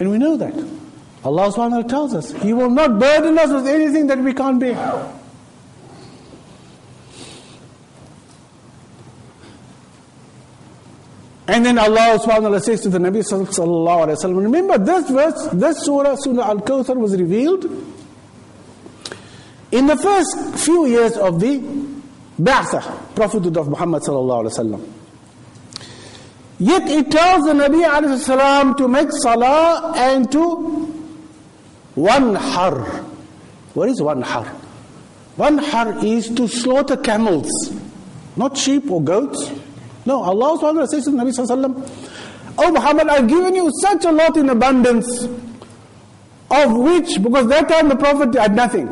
[0.00, 0.54] And we know that.
[1.22, 4.32] Allah subhanahu wa ta'ala tells us, He will not burden us with anything that we
[4.32, 5.12] can't bear.
[11.50, 14.78] And then Allah subhanahu wa ta'ala says to the Nabi sallallahu alayhi wa sallam, remember
[14.78, 17.64] this verse, this surah, Surah Al-Kawthar was revealed
[19.72, 21.58] in the first few years of the
[22.40, 24.92] Ba'athah, prophethood of Muhammad sallallahu alayhi wa sallam.
[26.60, 30.94] Yet it tells the Nabi alayhi salam to make salah and to
[31.96, 32.86] wanhar.
[33.74, 34.46] What is wanhar?
[35.34, 37.50] One har is to slaughter camels,
[38.36, 39.50] not sheep or goats.
[40.06, 42.10] No, Allah subhanahu says to the Nabi sallallahu
[42.58, 45.24] Oh Muhammad, I've given you such a lot in abundance,
[46.50, 48.86] of which, because that time the Prophet had nothing.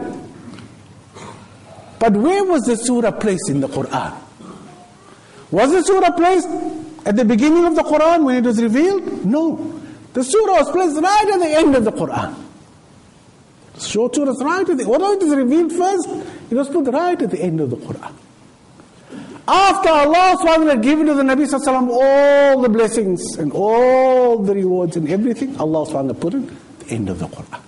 [1.99, 4.17] But where was the surah placed in the Quran?
[5.51, 6.49] Was the surah placed
[7.05, 9.25] at the beginning of the Quran when it was revealed?
[9.25, 9.81] No.
[10.13, 12.35] The surah was placed right at the end of the Quran.
[13.75, 16.09] The surah right at the although it is revealed first,
[16.51, 18.15] it was put right at the end of the Quran.
[19.49, 24.55] After Allah SWT had given to the Nabi Sallallahu all the blessings and all the
[24.55, 26.47] rewards and everything, Allah SWT put at
[26.81, 27.63] the end of the Quran.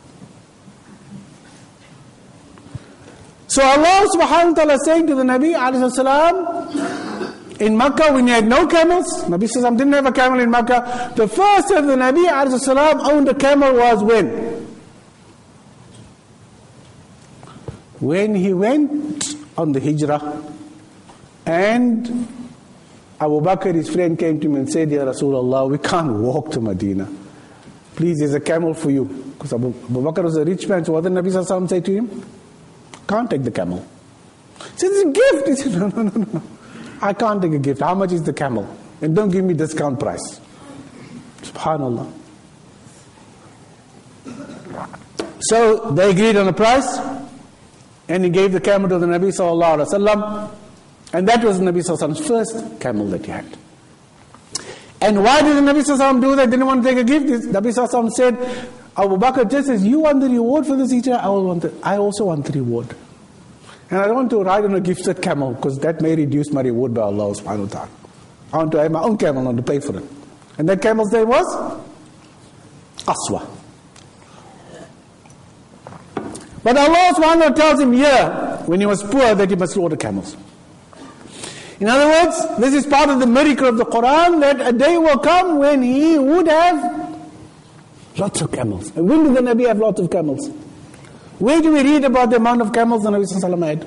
[3.47, 5.91] So Allah subhanahu wa ta'ala saying to the Nabi alayhi
[7.63, 11.15] in Makkah when he had no camels, Nabi Sallam didn't have a camel in Makkah.
[11.17, 14.29] The first of the Nabi alayhi owned a camel was when?
[18.01, 20.59] When he went on the hijrah
[21.47, 22.07] and
[23.21, 26.61] Abu Bakr, his friend, came to him and said, Ya Rasulullah, we can't walk to
[26.61, 27.09] Medina.
[27.97, 29.05] Please, there's a camel for you.
[29.05, 31.93] Because Abu, Abu Bakr was a rich man, so what did Nabi Sallam say to
[31.93, 32.25] him?
[33.07, 33.87] Can't take the camel.
[34.59, 35.49] He said, it's a gift.
[35.49, 36.43] He said, no, no, no, no.
[37.03, 37.81] I can't take a gift.
[37.81, 38.67] How much is the camel?
[39.03, 40.41] And don't give me discount price.
[41.43, 42.11] Subhanallah.
[45.41, 46.99] So they agreed on a price,
[48.09, 50.51] and he gave the camel to the Nabi sallallahu alaihi wasallam,
[51.13, 53.47] and that was Nabi sallallahu first camel that he had.
[55.01, 56.51] And why did the Nabi sallallahu do that?
[56.51, 57.27] Didn't want to take a gift.
[57.49, 58.35] Nabi sallallahu said,
[58.97, 61.17] Abu Bakr just says, You want the reward for this hijrah?
[61.17, 62.95] I, want the, I also want the reward.
[63.91, 66.61] And I don't want to ride on a gifted camel because that may reduce my
[66.61, 67.89] reward by Allah subhanahu wa ta'ala.
[68.53, 70.05] I want to have my own camel, and to pay for it.
[70.59, 71.81] And that camel's name was
[72.99, 73.49] Qaswa.
[76.63, 79.73] But Allah subhanahu wa ta'ala tells him here, when he was poor, that he must
[79.73, 80.37] slaughter camels.
[81.81, 84.99] In other words, this is part of the miracle of the Quran that a day
[84.99, 87.01] will come when he would have
[88.17, 88.95] Lots of camels.
[88.97, 90.49] And when did the Nabi have lots of camels?
[91.39, 93.85] Where do we read about the amount of camels the Nabi had?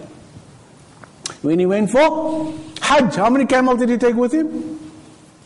[1.44, 4.80] When he went for Hajj, how many camels did he take with him?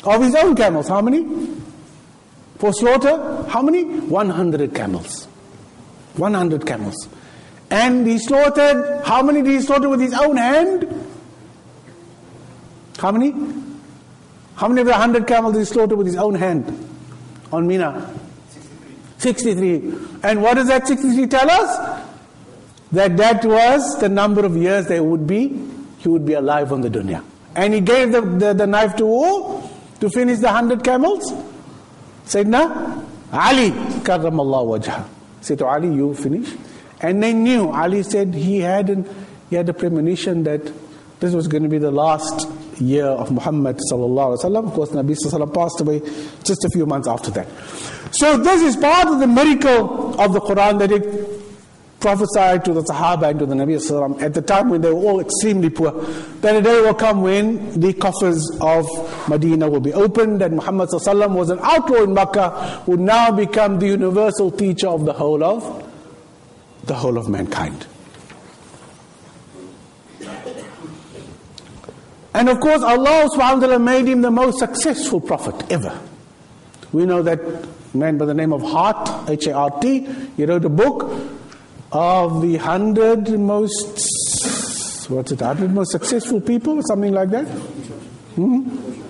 [0.03, 1.25] Of his own camels, how many?
[2.59, 3.83] For slaughter, how many?
[3.83, 5.25] 100 camels.
[6.15, 7.09] 100 camels.
[7.69, 10.83] And he slaughtered, how many did he slaughter with his own hand?
[12.97, 13.31] How many?
[14.55, 16.65] How many of the 100 camels did he slaughter with his own hand
[17.51, 18.13] on Mina?
[19.19, 19.93] 63.
[20.23, 22.03] And what does that 63 tell us?
[22.91, 25.61] That that was the number of years they would be,
[25.97, 27.23] he would be alive on the dunya.
[27.55, 29.69] And he gave the, the, the knife to who?
[29.99, 31.31] To finish the hundred camels?
[32.25, 35.05] Sayyidina Ali, karramallah wajha.
[35.41, 36.53] Said to Ali, you finish.
[37.01, 39.07] And they knew, Ali said he had, an,
[39.49, 40.71] he had a premonition that
[41.19, 42.46] this was going to be the last
[42.79, 44.67] year of Muhammad sallallahu alaihi wasallam.
[44.67, 45.99] Of course, Nabi sallallahu passed away
[46.43, 47.47] just a few months after that.
[48.11, 51.37] So this is part of the miracle of the Quran that it
[51.99, 54.99] prophesied to the Sahaba and to the Nabi sallallahu at the time when they were
[54.99, 55.91] all extremely poor.
[56.41, 58.85] That a day will come when the coffers of
[59.29, 63.79] Medina will be opened and Muhammad sallallahu was an outlaw in Makkah, would now become
[63.79, 65.83] the universal teacher of the whole of
[66.85, 67.85] the whole of mankind.
[72.37, 75.99] And of course, Allah subhanahu wa ta'ala made him the most successful prophet ever.
[76.93, 77.39] We know that
[77.95, 81.19] man by the name of Hart, H A R T, he wrote a book
[81.91, 87.45] of the hundred most, what's it, hundred most successful people, something like that?
[88.35, 89.01] Hmm?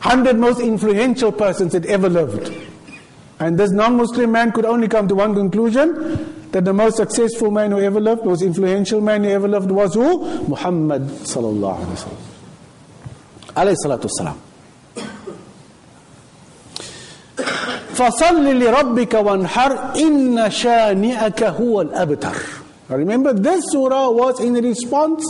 [0.00, 2.50] Hundred most influential persons that ever lived.
[3.40, 7.49] And this non Muslim man could only come to one conclusion that the most successful
[7.51, 10.19] man who ever lived, most influential man who ever lived was who?
[10.47, 12.17] Muhammad sallallahu alayhi wa sallam.
[13.55, 14.37] Alayhi salatu wasalam.
[17.91, 22.35] فصل لربك وانحر إن شانئك هو الأبتر
[22.89, 25.23] Remember this surah was in response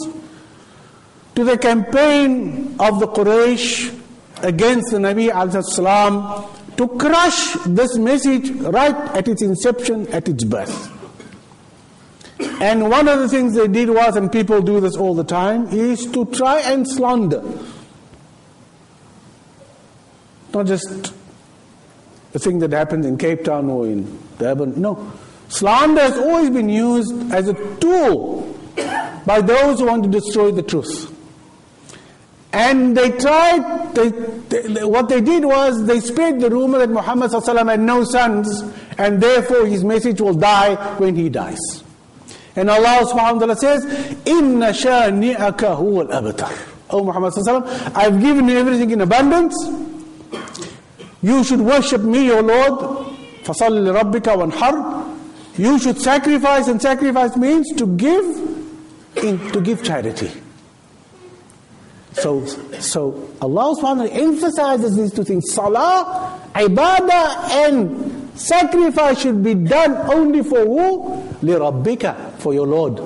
[1.35, 3.93] to the campaign of the Quraysh
[4.41, 5.29] against the Nabi
[5.63, 6.45] salam
[6.77, 10.94] to crush this message right at its inception, at its birth.
[12.60, 15.68] And one of the things they did was, and people do this all the time,
[15.68, 17.42] is to try and slander.
[20.54, 21.12] Not just
[22.32, 24.80] the thing that happens in Cape Town or in Durban.
[24.80, 25.12] No.
[25.48, 28.58] Slander has always been used as a tool
[29.26, 31.12] by those who want to destroy the truth.
[32.52, 37.30] And they tried, they, they, what they did was they spread the rumor that Muhammad
[37.32, 38.62] had no sons
[38.96, 41.84] and therefore his message will die when he dies.
[42.55, 43.85] And Allah subhanahu wa ta'ala says,
[44.25, 46.51] Inna shani'aka huwa al-abtar.
[46.89, 47.33] Oh Muhammad
[47.95, 49.55] I've given you everything in abundance.
[51.21, 53.07] You should worship me, your Lord.
[53.43, 58.25] فَصَلِّ لِرَبِّكَ وَانْحَرْ You should sacrifice, and sacrifice means to give
[59.17, 60.31] in, to give charity.
[62.13, 65.53] So, so Allah subhanahu wa ta'ala emphasizes these two things.
[65.53, 71.23] Salah, ibadah and sacrifice should be done only for who?
[71.41, 73.01] لِرَبِّكَ For your Lord.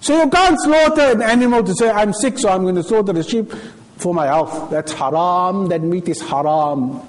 [0.00, 3.12] So you can't slaughter an animal to say, I'm sick so I'm going to slaughter
[3.12, 3.52] the sheep
[3.98, 4.70] for my health.
[4.70, 7.00] That's haram, that meat is haram.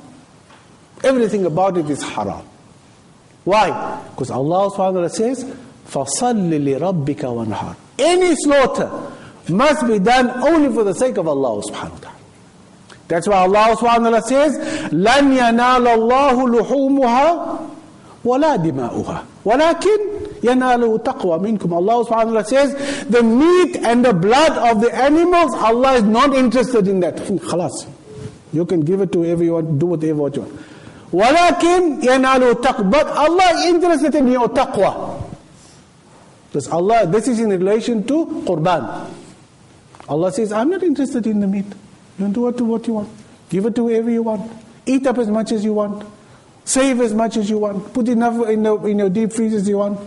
[1.03, 2.45] Everything about it is haram.
[3.43, 3.99] Why?
[4.11, 5.43] Because Allah subhanahu wa ta'ala says,
[5.88, 8.91] فَصَلِّ لِرَبِّكَ وَانْحَرْ Any slaughter
[9.49, 12.17] must be done only for the sake of Allah subhanahu wa ta'ala.
[13.07, 14.57] That's why Allah subhanahu wa ta'ala says,
[14.93, 17.69] لَنْ يَنَالَ اللَّهُ لُحُومُهَا
[18.23, 24.13] وَلَا دِمَاؤُهَا وَلَكِنْ يَنَالُهُ تَقْوَى مِنْكُمْ Allah subhanahu wa ta'ala says, the meat and the
[24.13, 27.15] blood of the animals, Allah is not interested in that.
[27.15, 27.88] Khalas.
[28.51, 30.53] You can give it to whoever you want, do whatever you want.
[31.11, 35.23] وَلَكِنْ يَنَالُهُ تَقْوَى But Allah is interested in your taqwa.
[36.47, 39.09] Because Allah, this is in relation to Qurban.
[40.07, 41.65] Allah says, I'm not interested in the meat.
[42.19, 43.09] You do what, what you want.
[43.49, 44.51] Give it to whoever you want.
[44.86, 46.05] Eat up as much as you want.
[46.65, 47.93] Save as much as you want.
[47.93, 49.99] Put enough in, the, in your deep freeze as you want.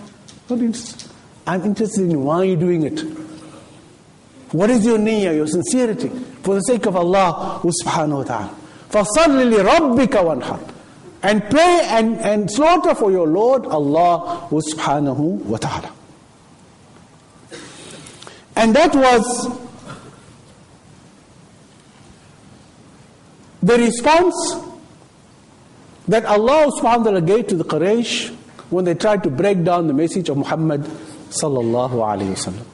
[0.51, 1.11] Not interested.
[1.47, 3.01] I'm interested in why you're doing it.
[4.53, 6.09] What is your niyyah, your sincerity?
[6.43, 8.55] For the sake of Allah subhanahu wa ta'ala.
[8.91, 10.73] فَصَلِّ لِرَبِّكَ وَانْحَرْ
[11.23, 15.93] And pray and, and slaughter for your Lord Allah subhanahu wa ta'ala.
[18.55, 19.51] And that was
[23.63, 24.57] the response
[26.09, 28.35] that Allah subhanahu wa ta'ala gave to the Quraysh
[28.72, 30.82] when they tried to break down the message of Muhammad
[31.30, 32.66] sallallahu alayhi wasallam.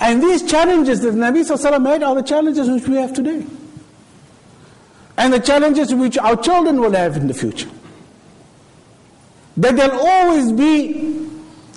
[0.00, 3.44] And these challenges that Nabi sallallahu made are the challenges which we have today.
[5.16, 7.70] And the challenges which our children will have in the future.
[9.56, 11.28] That there'll always be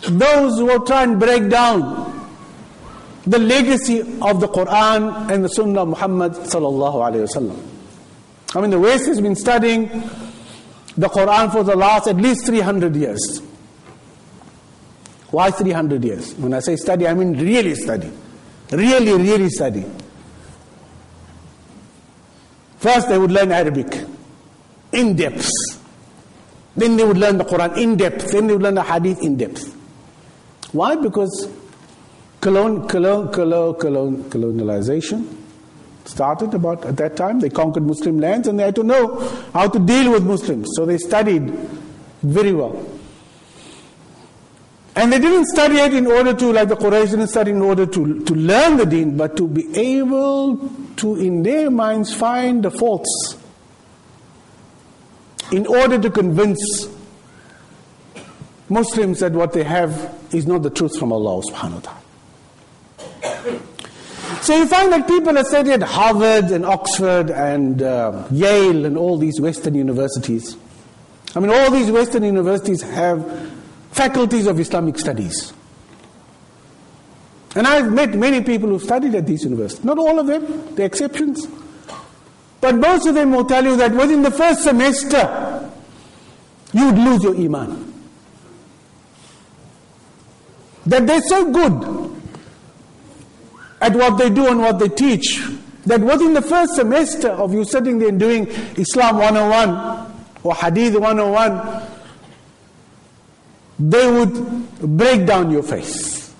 [0.07, 2.29] those who will try and break down
[3.25, 7.59] the legacy of the Quran and the Sunnah of Muhammad sallallahu alayhi wasallam.
[8.55, 9.89] I mean, the West has been studying
[10.97, 13.41] the Quran for the last at least 300 years.
[15.29, 16.33] Why 300 years?
[16.35, 18.11] When I say study, I mean really study.
[18.71, 19.85] Really, really study.
[22.77, 24.05] First, they would learn Arabic
[24.91, 25.49] in depth.
[26.75, 28.31] Then they would learn the Quran in depth.
[28.31, 29.73] Then they would learn the Hadith in depth.
[30.71, 30.95] Why?
[30.95, 31.49] Because
[32.39, 35.40] colon, colon, colon, colon, colonialization
[36.05, 37.39] started about at that time.
[37.39, 39.19] They conquered Muslim lands and they had to know
[39.53, 40.69] how to deal with Muslims.
[40.75, 41.49] So they studied
[42.21, 42.85] very well.
[44.95, 47.85] And they didn't study it in order to, like the Quraysh didn't study in order
[47.85, 50.57] to, to learn the deen, but to be able
[50.97, 53.37] to, in their minds, find the faults
[55.51, 56.89] in order to convince
[58.67, 63.60] Muslims that what they have is not the truth from Allah subhanahu wa ta'ala.
[64.41, 69.19] So you find that people have studied Harvard and Oxford and uh, Yale and all
[69.19, 70.57] these Western universities.
[71.35, 73.53] I mean, all these Western universities have
[73.91, 75.53] faculties of Islamic studies.
[77.55, 79.85] And I've met many people who studied at these universities.
[79.85, 81.45] Not all of them, the exceptions.
[82.61, 85.69] But most of them will tell you that within the first semester,
[86.73, 87.93] you would lose your iman.
[90.87, 92.10] That they're so good
[93.81, 95.41] at what they do and what they teach.
[95.85, 100.13] That within the first semester of you sitting there and doing Islam 101
[100.43, 101.87] or Hadith 101,
[103.79, 106.33] they would break down your face.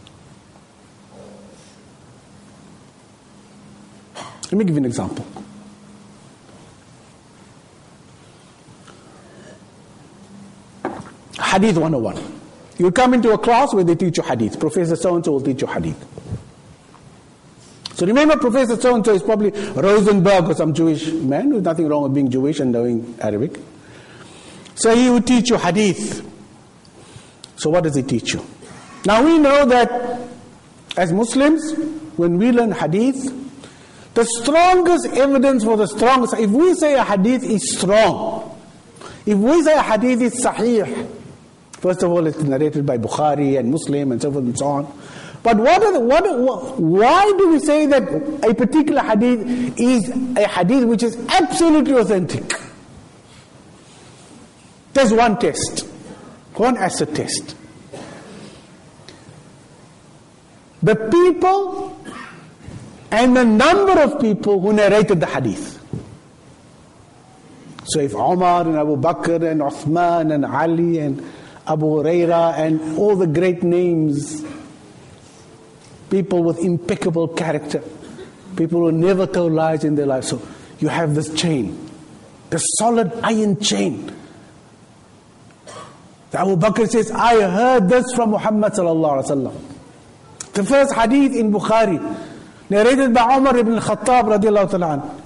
[4.52, 5.26] Let me give you an example.
[11.40, 12.40] Hadith 101.
[12.78, 14.60] You come into a class where they teach you hadith.
[14.60, 16.11] Professor so and so will teach you hadith.
[18.02, 21.52] So remember, Professor so and so is probably Rosenberg or some Jewish man.
[21.52, 23.60] There's nothing wrong with being Jewish and knowing Arabic.
[24.74, 26.28] So he would teach you hadith.
[27.58, 28.44] So what does he teach you?
[29.06, 30.20] Now we know that
[30.98, 31.74] as Muslims,
[32.18, 33.32] when we learn hadith,
[34.16, 38.60] the strongest evidence for the strongest, if we say a hadith is strong,
[39.28, 41.08] if we say a hadith is sahih,
[41.74, 45.02] first of all, it's narrated by Bukhari and Muslim and so forth and so on.
[45.44, 48.04] But what are the, what, why do we say that
[48.44, 52.54] a particular hadith is a hadith which is absolutely authentic?
[54.94, 55.88] There's one test,
[56.56, 57.56] one acid test.
[60.84, 61.98] The people
[63.12, 65.80] and the number of people who narrated the hadith.
[67.86, 71.20] So if Omar and Abu Bakr and Uthman and Ali and
[71.68, 74.44] Abu Huraira and all the great names
[76.11, 77.83] people with impeccable character,
[78.57, 80.25] people who never told lies in their life.
[80.25, 80.41] So
[80.79, 81.89] you have this chain,
[82.51, 84.13] the solid iron chain.
[86.31, 90.53] The Abu Bakr says, I heard this from Muhammad sallallahu alaihi wasallam.
[90.53, 92.01] The first hadith in Bukhari,
[92.69, 95.23] narrated by Umar ibn Khattab radiallahu ta'ala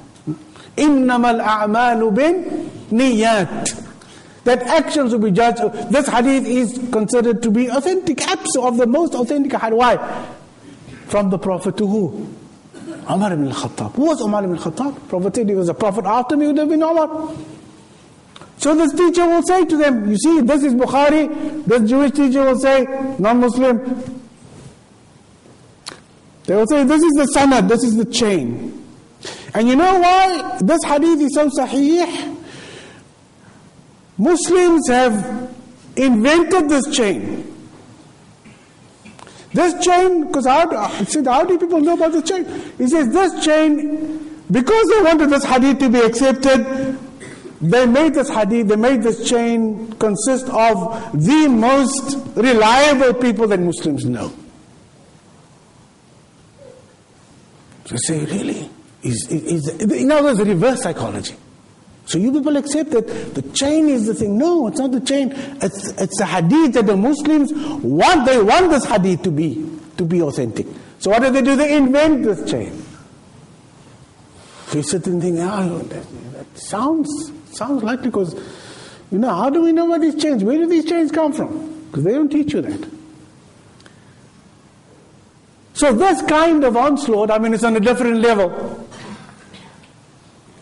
[0.78, 2.10] إنما الأعمال
[2.90, 3.80] بالنيات
[4.44, 5.60] that actions will be judged.
[5.90, 9.78] This hadith is considered to be authentic, absolute of the most authentic hadith.
[9.78, 10.26] Why?
[11.07, 12.27] From the Prophet to who?
[13.09, 13.93] Umar ibn al-Khattab.
[13.95, 15.07] Who was Umar ibn al-Khattab?
[15.07, 17.33] Prophet said he was a prophet after me, would have been Umar.
[18.57, 21.65] So this teacher will say to them, you see, this is Bukhari.
[21.65, 22.83] This Jewish teacher will say,
[23.19, 23.77] non-Muslim.
[26.45, 28.83] They will say, this is the sanad, this is the chain.
[29.53, 32.37] And you know why this hadith is so sahih?
[34.17, 35.53] Muslims have
[35.95, 37.54] invented this chain.
[39.55, 42.43] This chain, because how, how do people know about this chain?
[42.77, 46.99] He says this chain, because they wanted this hadith to be accepted,
[47.61, 53.61] they made this hadith, they made this chain consist of the most reliable people that
[53.61, 54.33] Muslims know.
[57.85, 58.69] So say, really?
[59.03, 61.35] Is, is, is, words, reverse psychology.
[62.05, 64.37] So you people accept that the chain is the thing.
[64.37, 65.31] No, it's not the chain.
[65.61, 68.25] It's, it's a hadith that the Muslims want.
[68.25, 70.67] They want this hadith to be to be authentic.
[70.99, 71.55] So what do they do?
[71.55, 72.83] They invent this chain.
[74.73, 78.33] You sit and think, oh, that, that sounds sounds likely because
[79.11, 80.43] you know how do we know what these chains?
[80.43, 81.85] Where do these chains come from?
[81.85, 82.89] Because they don't teach you that.
[85.73, 88.87] So this kind of onslaught, I mean, it's on a different level.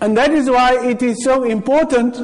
[0.03, 2.17] And that is why it is so important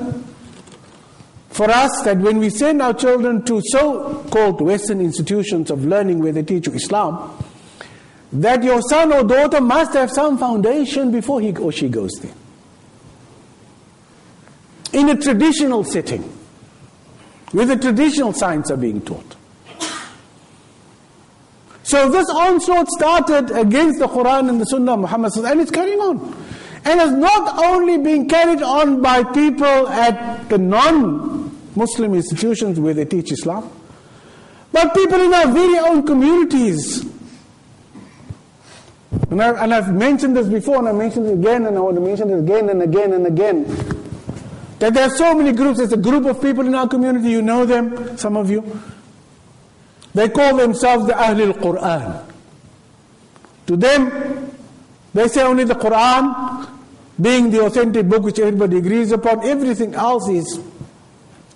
[1.47, 6.19] for us that when we send our children to so called Western institutions of learning
[6.19, 7.41] where they teach you Islam,
[8.33, 12.33] that your son or daughter must have some foundation before he or she goes there.
[14.91, 16.23] In a traditional setting,
[17.53, 19.37] where the traditional science are being taught.
[21.83, 25.99] So this onslaught started against the Quran and the Sunnah of Muhammad and it's carrying
[25.99, 26.48] on.
[26.85, 33.05] And it's not only being carried on by people at the non-Muslim institutions where they
[33.05, 33.69] teach Islam,
[34.71, 37.05] but people in our very own communities.
[39.29, 41.95] And, I, and I've mentioned this before, and I mentioned it again, and I want
[41.95, 43.65] to mention it again and again and again.
[44.79, 45.79] That there are so many groups.
[45.79, 48.79] There's a group of people in our community, you know them, some of you.
[50.13, 52.25] They call themselves the Ahlul Quran.
[53.67, 54.48] To them,
[55.13, 56.69] they say only the Quran
[57.19, 60.59] being the authentic book which everybody agrees upon, everything else is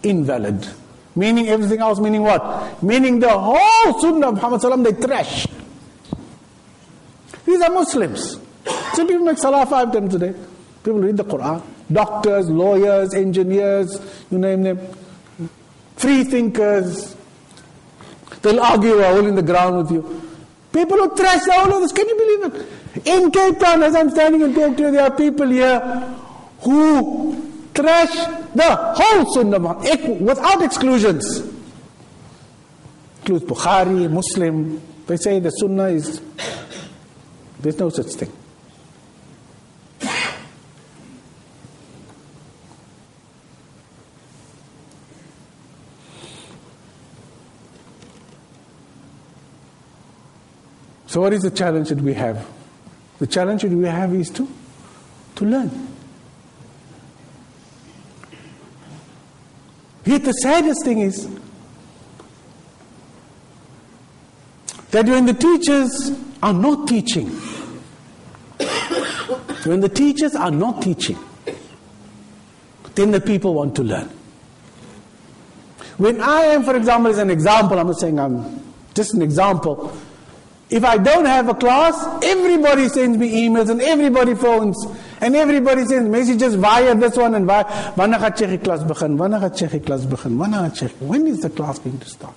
[0.01, 0.67] invalid.
[1.15, 2.81] Meaning everything else, meaning what?
[2.83, 5.47] Meaning the whole Sunnah of Muhammad they trash.
[7.45, 8.39] These are Muslims.
[8.93, 10.33] So people make salah five times a day.
[10.83, 11.61] People read the Quran.
[11.91, 13.99] Doctors, lawyers, engineers,
[14.31, 14.79] you name them.
[15.95, 17.15] Free thinkers.
[18.41, 20.21] They'll argue a hole in the ground with you.
[20.71, 22.67] People who trash all of this, can you believe it?
[23.05, 25.79] In Cape Town, as I'm standing and talking to you, there are people here
[26.61, 28.13] who trash
[28.53, 29.59] the whole Sunnah
[30.21, 31.39] without exclusions.
[33.19, 34.79] Includes Bukhari, Muslim.
[35.07, 36.21] They say the Sunnah is,
[37.59, 38.31] there's no such thing.
[51.07, 52.43] So, what is the challenge that we have?
[53.19, 54.47] The challenge we have is to,
[55.35, 55.87] to learn.
[60.05, 61.27] Yet the saddest thing is
[64.91, 66.11] that when the teachers
[66.41, 67.29] are not teaching,
[69.65, 71.17] when the teachers are not teaching,
[72.95, 74.09] then the people want to learn.
[75.97, 78.61] When I am, for example, as an example, I'm not saying I'm
[78.93, 79.92] just an example,
[80.73, 81.93] if I don't have a class,
[82.23, 84.75] everybody sends me emails and everybody phones
[85.21, 87.63] and everybody sends messages via this one and via?
[87.93, 88.11] When
[91.27, 92.33] is the class going to start?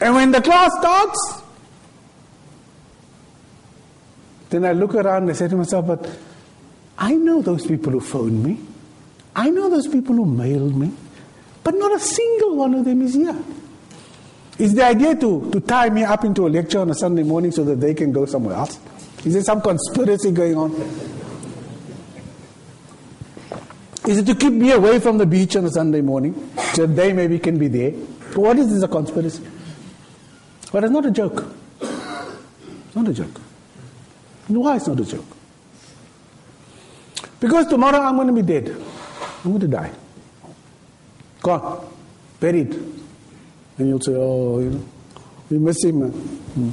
[0.00, 1.42] And when the class starts,
[4.50, 6.08] then I look around and I say to myself, but
[6.96, 8.60] I know those people who phoned me.
[9.34, 10.92] I know those people who mailed me.
[11.64, 13.36] But not a single one of them is here.
[14.60, 17.50] Is the idea to, to tie me up into a lecture on a Sunday morning
[17.50, 18.78] so that they can go somewhere else?
[19.24, 20.72] Is there some conspiracy going on?
[24.06, 27.10] Is it to keep me away from the beach on a Sunday morning so they
[27.14, 27.92] maybe can be there?
[28.34, 29.42] What is this a conspiracy?
[30.70, 31.42] But it's not a joke.
[31.80, 33.40] It's not a joke.
[34.48, 35.24] Why it's not a joke?
[37.40, 38.76] Because tomorrow I'm going to be dead.
[39.42, 39.90] I'm going to die.
[41.40, 41.88] Gone.
[42.38, 42.99] Buried.
[43.80, 46.00] And you'll say, oh, you know, him.
[46.00, 46.10] Man.
[46.10, 46.70] Hmm.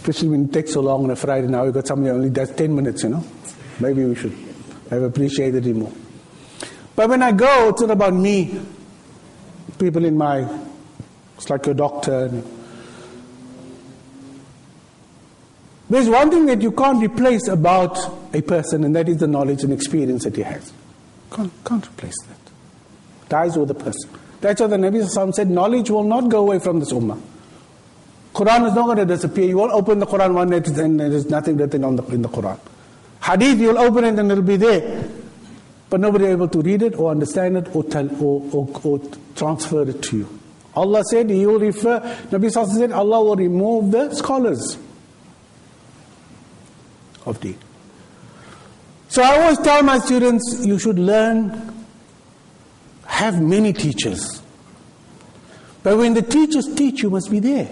[0.00, 1.46] Especially when it takes so long on a Friday.
[1.46, 3.24] Now you've got somebody only does 10 minutes, you know.
[3.78, 4.36] Maybe we should
[4.90, 5.92] have appreciated him more.
[6.96, 8.60] But when I go, it's not about me.
[9.78, 10.44] People in my,
[11.36, 12.42] it's like your doctor.
[15.88, 17.96] There's one thing that you can't replace about
[18.34, 20.72] a person, and that is the knowledge and experience that he has.
[21.30, 23.28] Can't, can't replace that.
[23.28, 24.10] Dies with the person.
[24.44, 27.18] That's why the Nabi said, knowledge will not go away from this ummah.
[28.34, 29.46] Quran is not going to disappear.
[29.48, 32.28] You won't open the Quran one day and there's nothing written on the, in the
[32.28, 32.58] Quran.
[33.22, 35.08] Hadith, you'll open it and it'll be there.
[35.88, 39.00] But nobody able to read it or understand it or, tell, or, or, or
[39.34, 40.38] transfer it to you.
[40.76, 44.76] Allah said He will refer, Nabi Sallallahu said Allah will remove the scholars
[47.24, 47.56] of deen.
[49.08, 51.73] So I always tell my students, you should learn,
[53.06, 54.42] have many teachers.
[55.82, 57.68] But when the teachers teach, you must be there.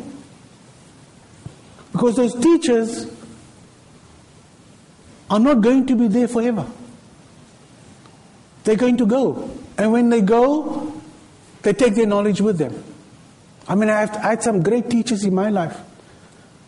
[1.93, 3.07] Because those teachers
[5.31, 6.67] are not going to be there forever.
[8.65, 9.51] They're going to go.
[9.79, 10.93] And when they go,
[11.63, 12.85] they take their knowledge with them.
[13.67, 15.79] I mean, I, have, I had some great teachers in my life.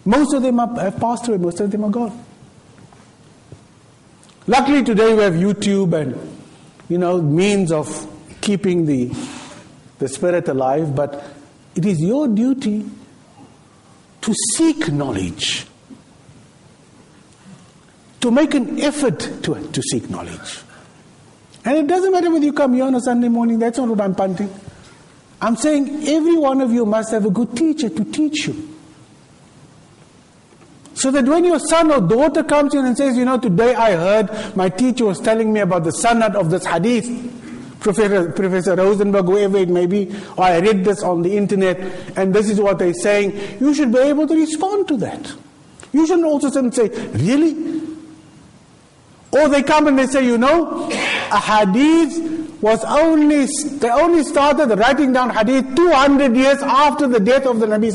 [0.05, 2.25] Most of them have passed away, most of them are gone.
[4.47, 6.37] Luckily, today we have YouTube and,
[6.89, 7.89] you know, means of
[8.45, 9.11] keeping the,
[9.99, 11.25] the spirit alive, but
[11.75, 12.85] it is your duty
[14.21, 15.67] to seek knowledge,
[18.21, 20.61] to make an effort to, to seek knowledge.
[21.65, 24.01] And it doesn't matter whether you come here on a Sunday morning, that's not what
[24.01, 24.53] I'm punting.
[25.41, 28.77] I'm saying every one of you must have a good teacher to teach you.
[30.95, 33.93] So that when your son or daughter comes in and says, you know, today I
[33.93, 37.43] heard my teacher was telling me about the sanad of this hadith,
[37.85, 41.79] Professor, Professor Rosenberg, whoever it may be, or I read this on the internet,
[42.17, 45.33] and this is what they're saying, you should be able to respond to that.
[45.93, 47.83] You shouldn't also say, really?
[49.33, 53.47] Or they come and they say, you know, a hadith was only,
[53.79, 57.93] they only started writing down hadith 200 years after the death of the Nabi.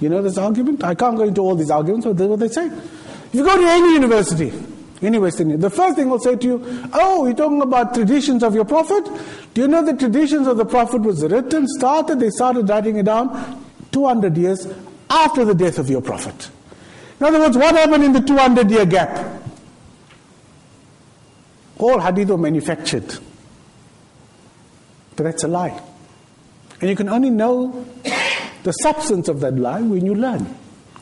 [0.00, 0.82] You know this argument?
[0.82, 2.66] I can't go into all these arguments, but this is what they say.
[2.66, 4.52] If you go to any university,
[5.02, 8.64] any the first thing will say to you, oh, you're talking about traditions of your
[8.64, 9.04] Prophet?
[9.52, 13.04] Do you know the traditions of the Prophet was written, started, they started writing it
[13.04, 14.66] down 200 years
[15.10, 16.50] after the death of your Prophet.
[17.20, 19.42] In other words, what happened in the 200 year gap?
[21.78, 23.18] All hadith were manufactured.
[25.14, 25.80] But that's a lie.
[26.80, 27.86] And you can only know
[28.62, 30.54] the substance of that lie when you learn.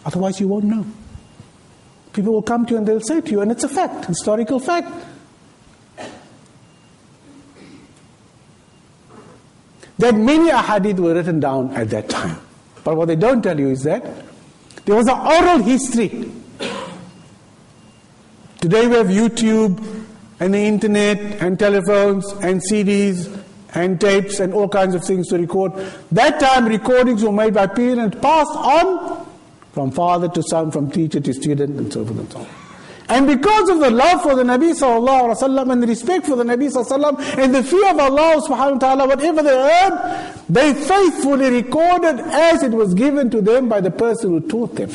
[0.04, 0.84] Otherwise, you won't know.
[2.14, 4.60] People will come to you and they'll say to you, and it's a fact, historical
[4.60, 4.88] fact.
[9.98, 12.38] That many ahadith were written down at that time.
[12.84, 14.04] But what they don't tell you is that
[14.84, 16.30] there was an oral history.
[18.60, 20.04] Today we have YouTube
[20.38, 23.42] and the internet and telephones and CDs
[23.74, 25.72] and tapes and all kinds of things to record.
[26.12, 29.23] That time recordings were made by parents, passed on
[29.74, 32.46] from father to son, from teacher to student, and so forth and so on.
[33.08, 36.36] And because of the love for the Nabi sallallahu alaihi wasallam and the respect for
[36.36, 39.50] the Nabi sallallahu alaihi wasallam and the fear of Allah subhanahu wa taala, whatever they
[39.50, 44.74] heard, they faithfully recorded as it was given to them by the person who taught
[44.76, 44.90] them.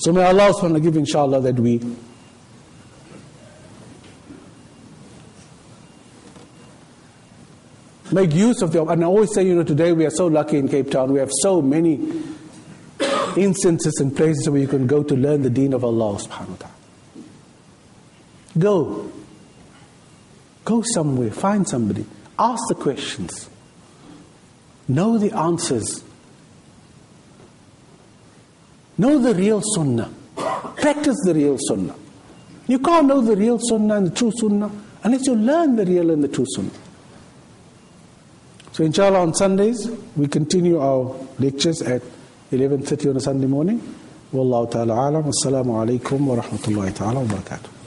[0.00, 1.80] So may Allah subhanahu wa ta'ala give inshallah that we
[8.12, 10.58] make use of the and I always say, you know, today we are so lucky
[10.58, 11.12] in Cape Town.
[11.12, 12.00] We have so many
[13.36, 16.56] instances and places where you can go to learn the deen of Allah subhanahu wa
[16.56, 16.74] ta'ala.
[18.58, 19.12] Go.
[20.64, 22.04] Go somewhere, find somebody,
[22.38, 23.48] ask the questions,
[24.86, 26.04] know the answers,
[28.98, 31.94] know the real sunnah, practice the real sunnah.
[32.66, 34.70] You can't know the real sunnah and the true sunnah
[35.04, 36.70] unless you learn the real and the true sunnah.
[38.78, 42.00] So inshallah on Sundays we continue our lectures at
[42.52, 43.80] 11.30 on a Sunday morning.
[44.32, 45.24] Wallahu ta'ala alam.
[45.24, 47.77] Assalamu alaikum wa rahmatullahi ta'ala wa barakatuh.